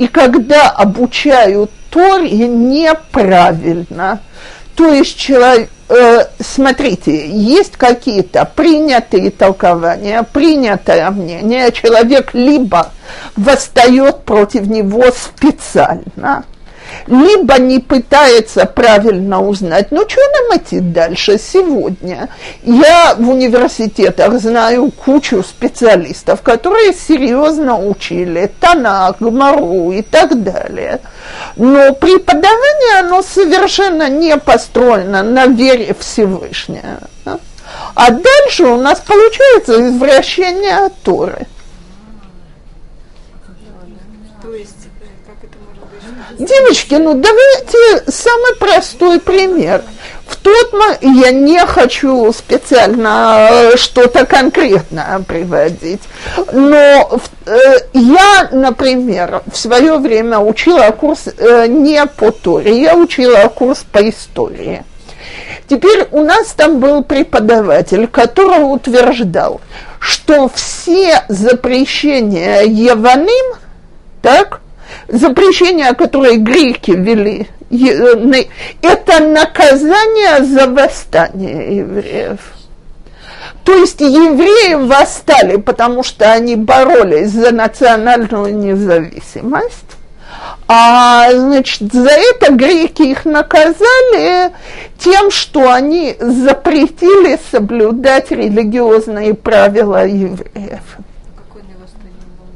И 0.00 0.06
когда 0.08 0.70
обучают 0.70 1.70
Торе 1.90 2.48
неправильно, 2.48 4.20
то 4.74 4.90
есть 4.90 5.18
человек, 5.18 5.68
э, 5.90 6.24
смотрите, 6.42 7.28
есть 7.28 7.76
какие-то 7.76 8.46
принятые 8.46 9.30
толкования, 9.30 10.22
принятое 10.22 11.10
мнение, 11.10 11.70
человек 11.72 12.32
либо 12.32 12.92
восстает 13.36 14.24
против 14.24 14.68
него 14.68 15.04
специально, 15.12 16.44
либо 17.06 17.58
не 17.58 17.78
пытается 17.78 18.66
правильно 18.66 19.40
узнать, 19.40 19.90
ну 19.90 20.08
что 20.08 20.20
нам 20.20 20.58
идти 20.58 20.80
дальше 20.80 21.38
сегодня? 21.38 22.28
Я 22.62 23.14
в 23.18 23.28
университетах 23.28 24.40
знаю 24.40 24.90
кучу 24.90 25.42
специалистов, 25.42 26.42
которые 26.42 26.92
серьезно 26.92 27.78
учили 27.78 28.50
Танах, 28.60 29.16
Гмару 29.20 29.92
и 29.92 30.02
так 30.02 30.42
далее. 30.42 31.00
Но 31.56 31.92
преподавание, 31.94 33.00
оно 33.00 33.22
совершенно 33.22 34.08
не 34.08 34.36
построено 34.36 35.22
на 35.22 35.46
вере 35.46 35.94
Всевышнего. 35.98 37.00
А 37.94 38.10
дальше 38.10 38.64
у 38.64 38.76
нас 38.76 39.00
получается 39.00 39.88
извращение 39.88 40.90
Торы. 41.02 41.46
То 44.42 44.54
есть, 44.54 44.88
э, 45.00 45.06
как 45.26 45.36
это 45.44 45.58
может 45.68 45.84
быть? 45.84 46.09
Девочки, 46.38 46.94
ну 46.94 47.14
давайте 47.14 48.10
самый 48.10 48.54
простой 48.58 49.20
пример. 49.20 49.82
В 50.26 50.36
тот 50.36 50.72
момент 50.72 51.02
я 51.02 51.32
не 51.32 51.58
хочу 51.66 52.32
специально 52.32 53.48
э, 53.50 53.76
что-то 53.76 54.24
конкретно 54.24 55.22
приводить, 55.26 56.00
но 56.52 57.20
э, 57.46 57.58
я, 57.94 58.48
например, 58.52 59.42
в 59.50 59.56
свое 59.56 59.98
время 59.98 60.38
учила 60.38 60.90
курс 60.92 61.28
э, 61.36 61.66
не 61.66 62.06
по 62.06 62.30
Торе, 62.30 62.80
я 62.80 62.96
учила 62.96 63.48
курс 63.48 63.84
по 63.90 64.08
истории. 64.08 64.84
Теперь 65.68 66.06
у 66.10 66.22
нас 66.22 66.48
там 66.52 66.80
был 66.80 67.02
преподаватель, 67.04 68.06
который 68.06 68.62
утверждал, 68.62 69.60
что 69.98 70.48
все 70.48 71.24
запрещения 71.28 72.62
Еваным, 72.62 73.58
так, 74.22 74.60
запрещения, 75.08 75.92
которые 75.94 76.36
греки 76.36 76.92
ввели, 76.92 77.46
е- 77.70 77.92
э, 77.92 78.44
это 78.82 79.20
наказание 79.20 80.44
за 80.44 80.66
восстание 80.66 81.78
евреев. 81.78 82.40
То 83.64 83.74
есть 83.74 84.00
евреи 84.00 84.74
восстали, 84.74 85.56
потому 85.56 86.02
что 86.02 86.32
они 86.32 86.56
боролись 86.56 87.30
за 87.30 87.52
национальную 87.52 88.56
независимость, 88.56 89.96
а, 90.66 91.30
значит, 91.32 91.92
за 91.92 92.10
это 92.10 92.52
греки 92.52 93.02
их 93.02 93.24
наказали 93.24 94.52
тем, 94.98 95.30
что 95.30 95.72
они 95.72 96.16
запретили 96.20 97.38
соблюдать 97.50 98.30
религиозные 98.30 99.34
правила 99.34 100.06
евреев. 100.06 100.82
Какой 101.36 101.62
на 101.62 101.76
восстание 101.82 102.14
был? 102.38 102.46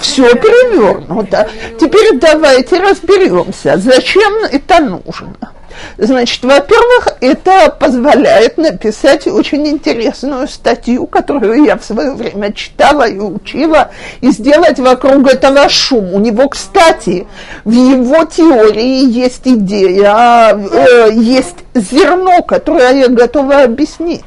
Все 0.00 0.34
перевернуто. 0.34 1.48
Теперь 1.80 2.18
давайте 2.18 2.80
разберемся, 2.80 3.76
зачем 3.78 4.44
это 4.44 4.80
нужно. 4.80 5.52
Значит, 5.96 6.44
во-первых, 6.44 7.08
это 7.20 7.70
позволяет 7.70 8.58
написать 8.58 9.26
очень 9.26 9.66
интересную 9.66 10.48
статью, 10.48 11.06
которую 11.06 11.64
я 11.64 11.76
в 11.76 11.84
свое 11.84 12.12
время 12.12 12.52
читала 12.52 13.08
и 13.08 13.18
учила, 13.18 13.90
и 14.20 14.30
сделать 14.30 14.78
вокруг 14.78 15.28
этого 15.28 15.68
шум. 15.68 16.14
У 16.14 16.20
него, 16.20 16.48
кстати, 16.48 17.26
в 17.64 17.72
его 17.72 18.24
теории 18.24 19.04
есть 19.08 19.42
идея, 19.44 20.54
э, 20.54 21.10
есть 21.12 21.56
зерно, 21.74 22.42
которое 22.42 22.92
я 22.92 23.08
готова 23.08 23.62
объяснить. 23.62 24.24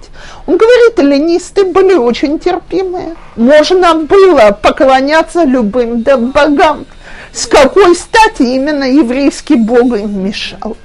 Он 0.47 0.57
говорит, 0.57 0.99
эллинисты 0.99 1.65
были 1.65 1.93
очень 1.93 2.39
терпимые. 2.39 3.15
Можно 3.35 3.95
было 3.95 4.57
поклоняться 4.61 5.43
любым 5.43 6.01
богам. 6.01 6.85
С 7.33 7.47
какой 7.47 7.95
стати 7.95 8.43
именно 8.43 8.83
еврейский 8.83 9.55
бог 9.55 9.95
им 9.95 10.25
мешал? 10.25 10.75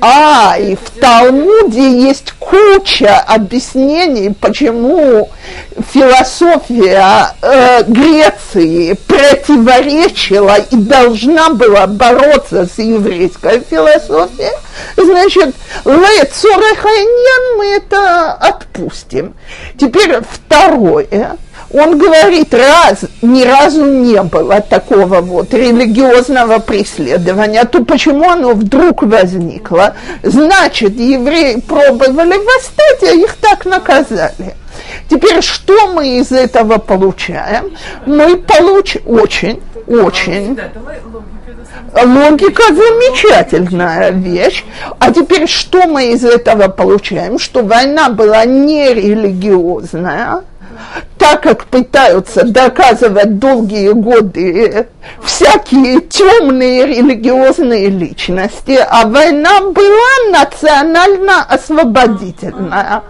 А, 0.00 0.56
и 0.58 0.74
в 0.74 0.90
Талмуде 1.00 2.02
есть 2.02 2.32
куча 2.38 3.18
объяснений, 3.18 4.30
почему 4.30 5.30
философия 5.92 7.34
э, 7.42 7.82
Греции 7.84 8.94
противоречила 9.06 10.56
и 10.56 10.76
должна 10.76 11.50
была 11.50 11.86
бороться 11.86 12.66
с 12.66 12.78
еврейской 12.78 13.60
философией. 13.60 14.52
Значит, 14.96 15.54
мы 17.58 17.66
это 17.76 18.32
отпустим. 18.32 19.34
Теперь 19.78 20.16
второе 20.22 21.36
он 21.72 21.98
говорит, 21.98 22.52
раз, 22.52 23.04
ни 23.22 23.42
разу 23.42 23.84
не 23.84 24.22
было 24.22 24.60
такого 24.60 25.20
вот 25.20 25.54
религиозного 25.54 26.58
преследования, 26.58 27.64
то 27.64 27.84
почему 27.84 28.30
оно 28.30 28.52
вдруг 28.52 29.02
возникло? 29.02 29.94
Значит, 30.22 30.98
евреи 30.98 31.60
пробовали 31.60 32.36
восстать, 32.36 33.02
а 33.10 33.14
их 33.14 33.36
так 33.36 33.64
наказали. 33.64 34.54
Теперь 35.08 35.42
что 35.42 35.88
мы 35.88 36.18
из 36.18 36.30
этого 36.32 36.78
получаем? 36.78 37.76
Мы 38.06 38.36
получим 38.36 39.02
очень, 39.06 39.60
очень. 39.86 40.58
Логика 41.94 42.62
замечательная 42.68 44.10
вещь. 44.10 44.64
А 44.98 45.12
теперь 45.12 45.46
что 45.46 45.86
мы 45.86 46.12
из 46.12 46.24
этого 46.24 46.68
получаем? 46.68 47.38
Что 47.38 47.62
война 47.62 48.08
была 48.08 48.44
нерелигиозная, 48.44 50.42
так 51.18 51.42
как 51.42 51.66
пытаются 51.66 52.44
доказывать 52.44 53.38
долгие 53.38 53.92
годы 53.92 54.86
всякие 55.22 56.00
темные 56.00 56.86
религиозные 56.86 57.88
личности, 57.88 58.78
а 58.88 59.06
война 59.06 59.60
была 59.60 60.40
национально-освободительная. 60.40 63.02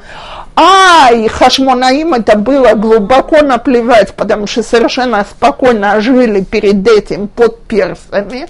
А, 0.54 1.10
и 1.12 1.28
Хашмонаим 1.28 2.12
это 2.12 2.36
было 2.36 2.74
глубоко 2.74 3.40
наплевать, 3.40 4.12
потому 4.14 4.46
что 4.46 4.62
совершенно 4.62 5.24
спокойно 5.24 5.98
жили 6.00 6.42
перед 6.42 6.86
этим 6.86 7.28
под 7.28 7.62
персами, 7.62 8.48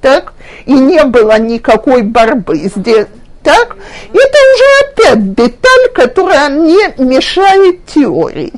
так, 0.00 0.32
и 0.66 0.72
не 0.72 1.04
было 1.04 1.38
никакой 1.38 2.02
борьбы 2.02 2.70
здесь 2.74 3.06
так? 3.42 3.76
Это 4.12 4.38
уже 4.54 5.14
опять 5.14 5.34
деталь, 5.34 5.88
которая 5.94 6.48
не 6.50 7.02
мешает 7.02 7.86
теории. 7.86 8.52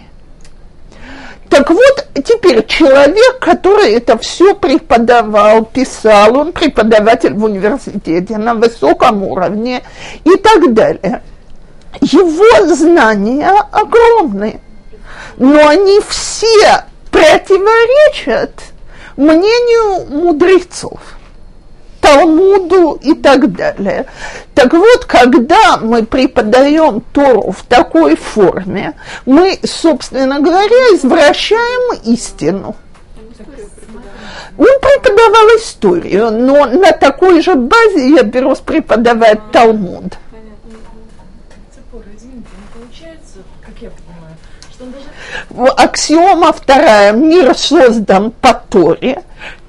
Так 1.48 1.68
вот, 1.68 2.06
теперь 2.24 2.66
человек, 2.66 3.38
который 3.38 3.92
это 3.92 4.16
все 4.16 4.54
преподавал, 4.54 5.66
писал, 5.66 6.38
он 6.38 6.52
преподаватель 6.52 7.34
в 7.34 7.44
университете 7.44 8.38
на 8.38 8.54
высоком 8.54 9.22
уровне 9.22 9.82
и 10.24 10.34
так 10.36 10.72
далее. 10.72 11.22
Его 12.00 12.74
знания 12.74 13.52
огромны, 13.70 14.60
но 15.36 15.68
они 15.68 16.00
все 16.08 16.84
противоречат 17.10 18.52
мнению 19.18 20.06
мудрецов. 20.06 21.00
Талмуду 22.02 22.98
и 23.00 23.14
так 23.14 23.52
далее. 23.52 24.06
Так 24.54 24.72
вот, 24.72 25.04
когда 25.06 25.78
мы 25.78 26.04
преподаем 26.04 27.00
Тору 27.12 27.52
в 27.52 27.62
такой 27.64 28.16
форме, 28.16 28.94
мы, 29.24 29.58
собственно 29.64 30.40
говоря, 30.40 30.96
извращаем 30.96 32.00
истину. 32.04 32.74
Он 34.58 34.66
преподавал 34.80 35.46
историю, 35.56 36.30
но 36.32 36.66
на 36.66 36.92
такой 36.92 37.40
же 37.40 37.54
базе 37.54 38.10
я 38.10 38.24
берусь 38.24 38.58
преподавать 38.58 39.52
Талмуд. 39.52 40.18
Аксиома 45.76 46.52
вторая. 46.52 47.12
Мир 47.12 47.56
создан 47.56 48.32
по 48.32 48.54
Торе. 48.54 49.22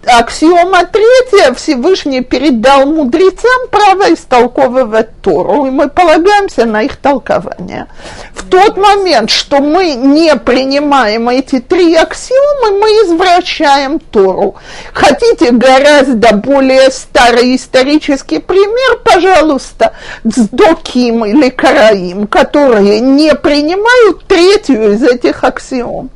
Аксиома 0.05 0.85
третья, 0.85 1.53
Всевышний 1.53 2.21
передал 2.21 2.85
мудрецам 2.85 3.69
право 3.71 4.13
истолковывать 4.13 5.21
Тору, 5.21 5.65
и 5.65 5.69
мы 5.69 5.87
полагаемся 5.87 6.65
на 6.65 6.81
их 6.81 6.97
толкование. 6.97 7.87
В 8.33 8.49
тот 8.49 8.75
момент, 8.75 9.29
что 9.29 9.61
мы 9.61 9.93
не 9.93 10.35
принимаем 10.35 11.29
эти 11.29 11.61
три 11.61 11.95
аксиомы, 11.95 12.79
мы 12.79 12.87
извращаем 13.05 13.99
Тору. 13.99 14.55
Хотите 14.93 15.51
гораздо 15.51 16.35
более 16.35 16.91
старый 16.91 17.55
исторический 17.55 18.39
пример, 18.39 18.99
пожалуйста, 19.05 19.93
Цдоким 20.29 21.23
или 21.25 21.49
Караим, 21.49 22.27
которые 22.27 22.99
не 22.99 23.33
принимают 23.35 24.25
третью 24.25 24.93
из 24.93 25.03
этих 25.03 25.45
аксиом. 25.45 26.09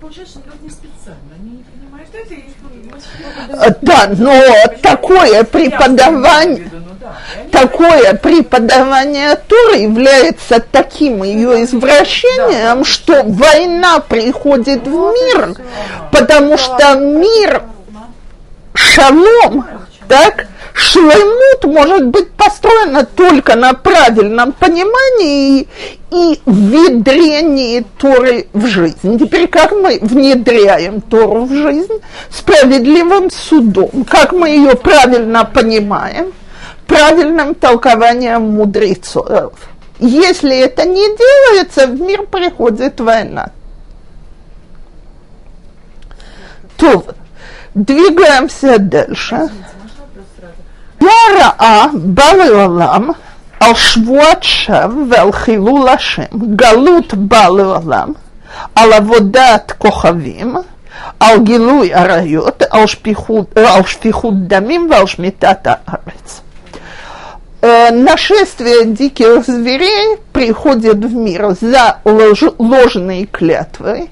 Получается, 0.00 0.40
да, 3.80 4.10
но 4.16 4.42
такое 4.82 5.44
преподавание, 5.44 6.70
такое 7.50 8.14
преподавание 8.14 9.36
Торы 9.48 9.78
является 9.78 10.60
таким 10.60 11.22
ее 11.22 11.64
извращением, 11.64 12.84
что 12.84 13.22
война 13.24 14.00
приходит 14.00 14.86
в 14.86 14.90
мир, 14.90 15.54
потому 16.10 16.56
что 16.56 16.94
мир 16.94 17.62
шалом, 18.74 19.66
так, 20.08 20.46
Шлаймут 20.80 21.64
может 21.64 22.06
быть 22.06 22.30
построена 22.32 23.04
только 23.04 23.54
на 23.54 23.74
правильном 23.74 24.52
понимании 24.52 25.68
и 26.10 26.40
внедрении 26.46 27.84
Торы 27.98 28.48
в 28.54 28.66
жизнь. 28.66 29.18
Теперь 29.18 29.46
как 29.46 29.72
мы 29.72 29.98
внедряем 30.00 31.02
Тору 31.02 31.44
в 31.44 31.52
жизнь? 31.52 32.00
Справедливым 32.30 33.30
судом. 33.30 34.04
Как 34.08 34.32
мы 34.32 34.48
ее 34.48 34.74
правильно 34.74 35.44
понимаем? 35.44 36.32
Правильным 36.86 37.54
толкованием 37.54 38.42
мудрецов. 38.42 39.52
Если 39.98 40.56
это 40.56 40.86
не 40.86 41.06
делается, 41.14 41.88
в 41.88 42.00
мир 42.00 42.22
приходит 42.22 42.98
война. 43.00 43.50
То, 46.78 47.04
двигаемся 47.74 48.78
дальше. 48.78 49.36
Извините. 49.36 49.79
בא 51.93 52.31
לעולם 52.33 53.09
על 53.59 53.73
שבועת 53.73 54.43
שווא 54.43 55.03
ועל 55.09 55.31
חילול 55.31 55.89
השם, 55.89 56.23
גלות 56.55 57.13
בא 57.13 57.47
לעולם, 57.47 58.13
על 58.75 58.93
עבודת 58.93 59.71
כוכבים, 59.77 60.55
על 61.19 61.39
גילוי 61.39 61.93
עריות, 61.93 62.63
על 62.69 62.87
שפיכות, 62.87 63.57
על 63.57 63.83
שפיכות 63.85 64.47
דמים 64.47 64.87
ועל 64.91 65.07
שמיטת 65.07 65.67
הארץ. 65.67 66.41
Нашествие 67.91 68.85
диких 68.85 69.43
зверей 69.47 70.17
приходит 70.31 71.03
в 71.03 71.15
мир 71.15 71.55
за 71.59 71.97
лож, 72.05 72.43
ложные 72.59 73.25
клятвы 73.25 74.09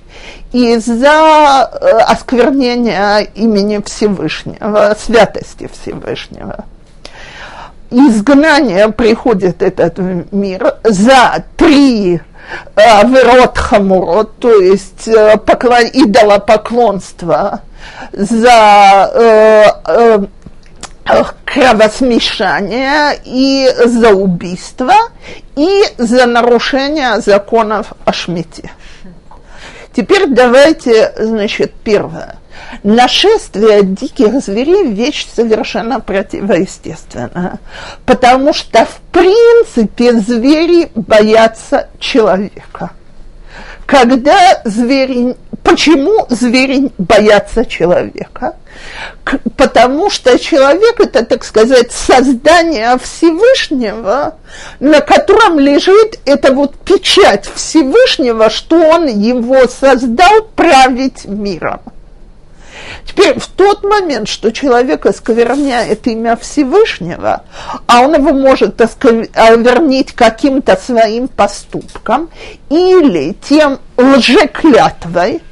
и 0.51 0.75
за 0.77 1.61
осквернение 1.61 3.25
имени 3.35 3.79
Всевышнего, 3.85 4.95
святости 4.97 5.69
Всевышнего 5.71 6.65
изгнание 7.90 8.90
приходит 8.90 9.62
этот 9.62 9.98
мир 10.32 10.74
за 10.84 11.44
три 11.56 12.16
э, 12.16 12.20
верот 13.06 13.56
хамурот, 13.56 14.38
то 14.38 14.60
есть 14.60 15.08
э, 15.08 15.36
поклон, 15.38 15.84
идолопоклонство, 15.92 17.62
за 18.12 19.10
э, 19.14 19.64
э, 19.86 20.18
кровосмешание 21.44 23.18
и 23.24 23.68
за 23.86 24.10
убийство, 24.10 24.92
и 25.56 25.84
за 25.96 26.26
нарушение 26.26 27.20
законов 27.20 27.92
о 28.04 28.12
шмите. 28.12 28.70
Теперь 29.92 30.26
давайте, 30.28 31.12
значит, 31.18 31.72
первое– 31.82 32.36
Нашествие 32.82 33.82
диких 33.82 34.40
зверей– 34.42 34.92
вещь 34.92 35.26
совершенно 35.34 36.00
противоестественная, 36.00 37.58
потому 38.06 38.52
что, 38.52 38.84
в 38.84 39.00
принципе, 39.12 40.12
звери 40.14 40.90
боятся 40.94 41.88
человека. 41.98 42.90
Когда 43.86 44.60
звери 44.64 45.34
Почему 45.68 46.26
звери 46.30 46.90
боятся 46.96 47.66
человека? 47.66 48.56
Потому 49.56 50.08
что 50.08 50.38
человек 50.38 50.98
это, 50.98 51.26
так 51.26 51.44
сказать, 51.44 51.92
создание 51.92 52.96
Всевышнего, 52.98 54.36
на 54.80 55.00
котором 55.02 55.58
лежит 55.58 56.20
эта 56.24 56.54
вот 56.54 56.74
печать 56.76 57.50
Всевышнего, 57.54 58.48
что 58.48 58.76
он 58.76 59.08
его 59.08 59.68
создал 59.68 60.42
править 60.56 61.26
миром. 61.26 61.80
Теперь 63.04 63.38
в 63.38 63.46
тот 63.48 63.82
момент, 63.84 64.28
что 64.28 64.52
человек 64.52 65.06
оскверняет 65.06 66.06
имя 66.06 66.36
Всевышнего, 66.36 67.44
а 67.86 68.00
он 68.02 68.14
его 68.14 68.32
может 68.32 68.80
осквернить 68.80 70.12
каким-то 70.12 70.76
своим 70.76 71.28
поступком 71.28 72.30
или 72.70 73.34
тем 73.48 73.78
лжеклятвой, 73.96 75.42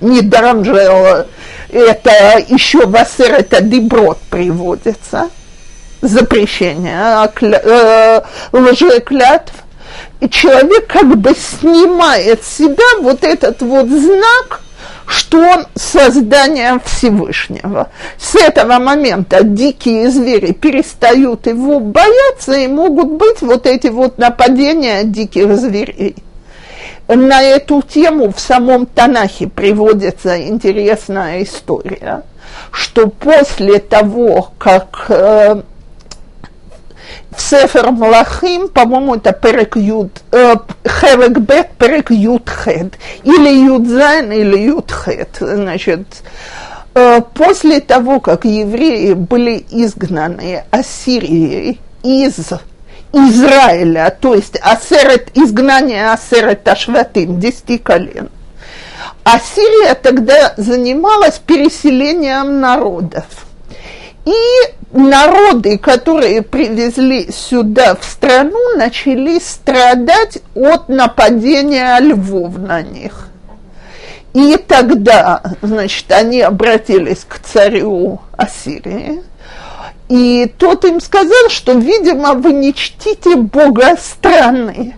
недаром 0.00 0.64
же 0.64 0.76
э, 0.76 1.24
это 1.70 2.44
еще 2.48 2.86
в 2.86 2.94
это 2.94 3.62
деброд 3.62 4.18
приводится, 4.30 5.30
запрещение 6.00 7.00
а 7.00 7.32
э, 7.40 8.20
лжеклятв, 8.52 9.52
и 10.20 10.28
человек 10.28 10.86
как 10.86 11.16
бы 11.16 11.34
снимает 11.34 12.44
с 12.44 12.58
себя 12.58 13.00
вот 13.00 13.24
этот 13.24 13.62
вот 13.62 13.88
знак– 13.88 14.60
что 15.06 15.38
он 15.38 15.66
создание 15.74 16.78
Всевышнего. 16.84 17.88
С 18.18 18.34
этого 18.34 18.78
момента 18.78 19.42
дикие 19.42 20.10
звери 20.10 20.52
перестают 20.52 21.46
его 21.46 21.80
бояться, 21.80 22.54
и 22.54 22.66
могут 22.66 23.08
быть 23.12 23.40
вот 23.40 23.66
эти 23.66 23.88
вот 23.88 24.18
нападения 24.18 25.04
диких 25.04 25.56
зверей. 25.56 26.16
На 27.08 27.42
эту 27.42 27.80
тему 27.82 28.32
в 28.32 28.38
самом 28.38 28.84
Танахе 28.84 29.48
приводится 29.48 30.46
интересная 30.46 31.42
история, 31.42 32.22
что 32.70 33.08
после 33.08 33.78
того, 33.78 34.52
как 34.58 35.06
э, 35.08 35.62
в 37.36 37.40
Сефер 37.40 37.90
Млахим, 37.90 38.68
по-моему, 38.68 39.16
это 39.16 39.32
Перек 39.32 39.76
Юд, 39.76 40.10
э, 40.32 40.56
Хевек 40.86 41.38
Бет, 41.38 41.70
Перек 41.78 42.10
Юд 42.10 42.48
Хед, 42.48 42.94
или 43.22 43.66
Юд 43.66 43.86
Зайн, 43.86 44.32
или 44.32 44.58
Юд 44.58 44.90
Хед. 44.90 45.36
Значит, 45.38 46.06
э, 46.94 47.20
после 47.34 47.80
того, 47.80 48.20
как 48.20 48.44
евреи 48.44 49.12
были 49.12 49.64
изгнаны 49.70 50.64
Ассирией 50.70 51.80
из 52.02 52.52
Израиля, 53.12 54.16
то 54.20 54.34
есть 54.34 54.58
асерет, 54.60 55.30
изгнание 55.34 56.12
Асерет 56.12 56.66
Ашватим, 56.66 57.40
десяти 57.40 57.78
колен, 57.78 58.30
Ассирия 59.24 59.94
тогда 59.94 60.54
занималась 60.56 61.38
переселением 61.38 62.60
народов. 62.60 63.24
И 64.28 64.34
народы, 64.92 65.78
которые 65.78 66.42
привезли 66.42 67.32
сюда 67.32 67.94
в 67.94 68.04
страну, 68.04 68.76
начали 68.76 69.38
страдать 69.38 70.38
от 70.54 70.90
нападения 70.90 71.98
львов 71.98 72.58
на 72.58 72.82
них. 72.82 73.28
И 74.34 74.58
тогда, 74.58 75.40
значит, 75.62 76.12
они 76.12 76.42
обратились 76.42 77.24
к 77.26 77.38
царю 77.38 78.20
Ассирии, 78.36 79.22
и 80.10 80.52
тот 80.58 80.84
им 80.84 81.00
сказал, 81.00 81.48
что, 81.48 81.72
видимо, 81.72 82.34
вы 82.34 82.52
не 82.52 82.74
чтите 82.74 83.36
Бога 83.36 83.96
страны. 83.96 84.94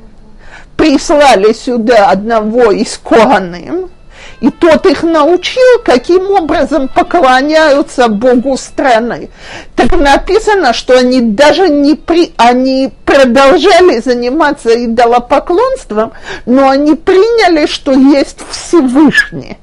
Прислали 0.76 1.52
сюда 1.52 2.10
одного 2.10 2.72
из 2.72 2.98
Коаным, 2.98 3.90
и 4.40 4.50
тот 4.50 4.86
их 4.86 5.02
научил, 5.02 5.80
каким 5.84 6.30
образом 6.30 6.88
поклоняются 6.88 8.08
Богу 8.08 8.56
страны. 8.56 9.28
Так 9.76 9.92
написано, 9.92 10.72
что 10.72 10.98
они 10.98 11.20
даже 11.20 11.68
не 11.68 11.94
при, 11.94 12.32
они 12.36 12.92
продолжали 13.04 14.00
заниматься 14.00 14.84
идолопоклонством, 14.84 16.12
но 16.46 16.68
они 16.68 16.94
приняли, 16.94 17.66
что 17.66 17.92
есть 17.92 18.38
Всевышний. 18.50 19.58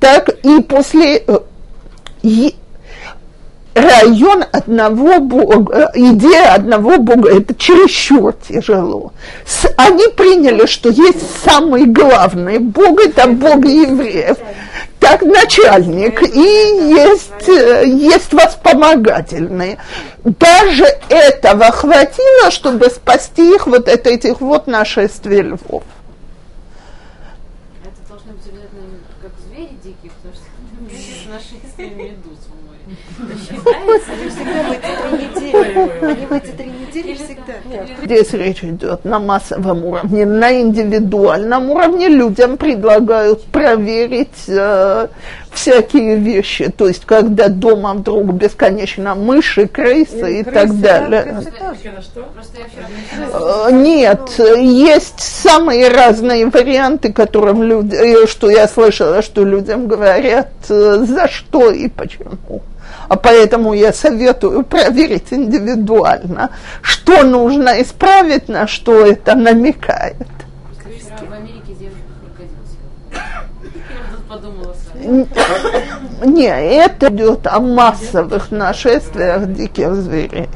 Так 0.00 0.28
и 0.42 0.60
после 0.60 1.18
э, 1.18 1.38
район 3.76 4.42
одного 4.52 5.20
Бога, 5.20 5.90
идея 5.94 6.54
одного 6.54 6.96
Бога, 6.96 7.30
это 7.36 7.54
чересчур 7.54 8.34
тяжело. 8.48 9.12
Они 9.76 10.08
приняли, 10.08 10.66
что 10.66 10.88
есть 10.88 11.44
самый 11.44 11.84
главный 11.84 12.58
Бог, 12.58 13.00
это 13.00 13.28
Бог 13.28 13.64
евреев, 13.64 14.38
так 14.98 15.22
начальник, 15.22 16.22
и 16.22 16.40
есть, 16.40 17.48
э, 17.48 17.86
есть 17.86 18.32
воспомогательные. 18.32 19.76
Даже 20.24 20.86
этого 21.10 21.70
хватило, 21.70 22.50
чтобы 22.50 22.88
спасти 22.88 23.54
их 23.54 23.66
вот 23.66 23.88
от 23.88 24.06
этих 24.06 24.40
вот 24.40 24.66
нашествий 24.66 25.42
львов. 25.42 25.82
Это 27.84 28.08
должно 28.08 28.32
быть 28.32 28.46
обязательно 28.46 28.98
как 29.20 29.32
звери 29.46 29.76
дикие, 29.84 30.10
потому 30.22 30.34
что 30.34 31.30
нашествие 31.30 31.90
медуз 31.90 32.38
они 36.02 36.26
в 36.26 36.32
эти 36.32 36.50
три 36.50 36.66
недели 36.66 37.14
всегда. 37.14 37.54
Здесь 38.04 38.32
речь 38.32 38.64
идет 38.64 39.04
на 39.04 39.18
массовом 39.18 39.84
уровне, 39.84 40.24
на 40.26 40.60
индивидуальном 40.60 41.70
уровне 41.70 42.08
людям 42.08 42.56
предлагают 42.56 43.44
проверить 43.44 44.48
э, 44.48 45.08
всякие 45.56 46.16
вещи. 46.16 46.70
То 46.70 46.86
есть, 46.86 47.04
когда 47.04 47.48
дома 47.48 47.94
вдруг 47.94 48.32
бесконечно 48.32 49.14
мыши, 49.14 49.66
крысы 49.66 50.36
и, 50.36 50.40
и 50.40 50.44
крысы, 50.44 50.54
так 50.54 50.80
далее. 50.80 51.42
Да, 51.58 51.74
э, 53.32 53.72
Нет, 53.72 54.30
есть 54.38 55.20
самые 55.20 55.88
разные 55.88 56.46
варианты, 56.46 57.12
которым 57.12 57.62
люди, 57.62 57.94
э, 57.94 58.26
что 58.26 58.50
я 58.50 58.68
слышала, 58.68 59.22
что 59.22 59.44
людям 59.44 59.88
говорят, 59.88 60.50
э, 60.68 61.04
за 61.06 61.28
что 61.28 61.70
и 61.70 61.88
почему. 61.88 62.62
А 63.08 63.16
поэтому 63.16 63.72
я 63.74 63.92
советую 63.92 64.64
проверить 64.64 65.32
индивидуально, 65.32 66.50
что 66.82 67.22
нужно 67.22 67.80
исправить, 67.80 68.48
на 68.48 68.66
что 68.66 69.06
это 69.06 69.34
намекает. 69.34 70.16
Не, 76.24 76.48
это 76.48 77.08
идет 77.08 77.46
о 77.46 77.60
массовых 77.60 78.50
нашествиях 78.50 79.52
диких 79.52 79.94
зверей. 79.94 80.48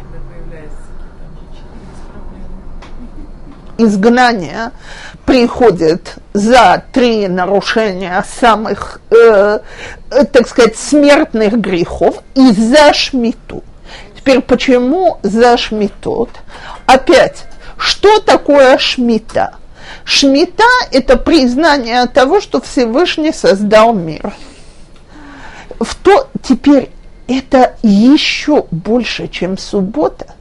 Изгнание 3.83 4.73
приходит 5.25 6.17
за 6.35 6.85
три 6.93 7.29
нарушения 7.29 8.23
самых, 8.41 9.01
э, 9.11 9.61
э, 10.11 10.25
так 10.25 10.49
сказать, 10.49 10.77
смертных 10.77 11.59
грехов 11.59 12.23
и 12.35 12.53
за 12.53 12.93
шмиту. 12.93 13.65
Теперь 14.17 14.43
почему 14.43 15.19
за 15.23 15.57
шмитот? 15.57 16.29
Опять, 16.85 17.45
что 17.79 18.21
такое 18.21 18.77
шмита? 18.77 19.55
Шмита– 20.05 20.65
это 20.93 21.17
признание 21.17 22.07
того, 22.07 22.41
что 22.41 22.61
Всевышний 22.61 23.33
создал 23.33 23.95
мир. 23.95 24.35
В 25.79 25.95
то, 25.95 26.29
теперь 26.43 26.91
это 27.29 27.77
еще 27.83 28.67
больше, 28.71 29.29
чем 29.29 29.57
суббота, 29.57 30.35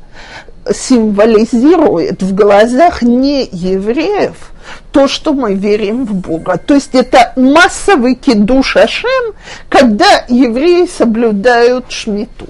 символизирует 0.74 2.22
в 2.22 2.34
глазах 2.34 3.02
не 3.02 3.48
евреев– 3.52 4.36
то, 4.92 5.08
что 5.08 5.34
мы 5.34 5.54
верим 5.54 6.06
в 6.06 6.14
Бога. 6.14 6.58
То 6.58 6.74
есть 6.74 6.94
это 6.94 7.34
массовый 7.36 8.16
кидуш 8.16 8.78
Ашем, 8.78 9.34
когда 9.70 10.26
евреи 10.28 10.88
соблюдают 10.88 11.92
шмиту. 11.92 12.48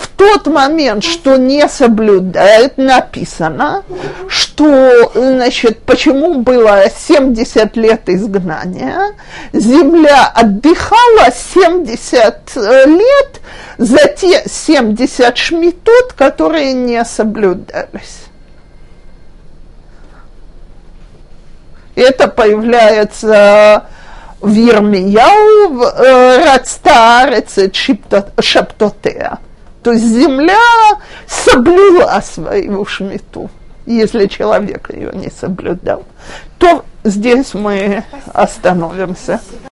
В 0.00 0.08
тот 0.08 0.46
момент, 0.46 1.04
что 1.04 1.36
не 1.36 1.68
соблюдают, 1.68 2.78
написано, 2.78 3.84
что, 4.28 5.12
значит, 5.14 5.82
почему 5.82 6.40
было 6.40 6.84
70 6.90 7.76
лет 7.76 8.08
изгнания, 8.08 9.14
земля 9.52 10.26
отдыхала 10.34 11.30
70 11.32 12.56
лет 12.56 13.40
за 13.78 14.08
те 14.08 14.42
70 14.46 15.36
шмитот, 15.36 16.14
которые 16.14 16.72
не 16.72 17.04
соблюдались. 17.04 18.30
это 22.00 22.28
появляется 22.28 23.84
в 24.40 24.52
Ермияу 24.52 25.82
э, 25.82 26.44
Рацтаарец 26.44 27.58
Шептотеа. 28.40 29.38
То 29.82 29.92
есть 29.92 30.04
земля 30.04 30.58
соблюла 31.26 32.20
свою 32.22 32.84
шмиту. 32.84 33.50
Если 33.86 34.26
человек 34.26 34.90
ее 34.92 35.10
не 35.14 35.30
соблюдал, 35.30 36.04
то 36.58 36.84
здесь 37.02 37.54
мы 37.54 38.04
остановимся. 38.32 39.40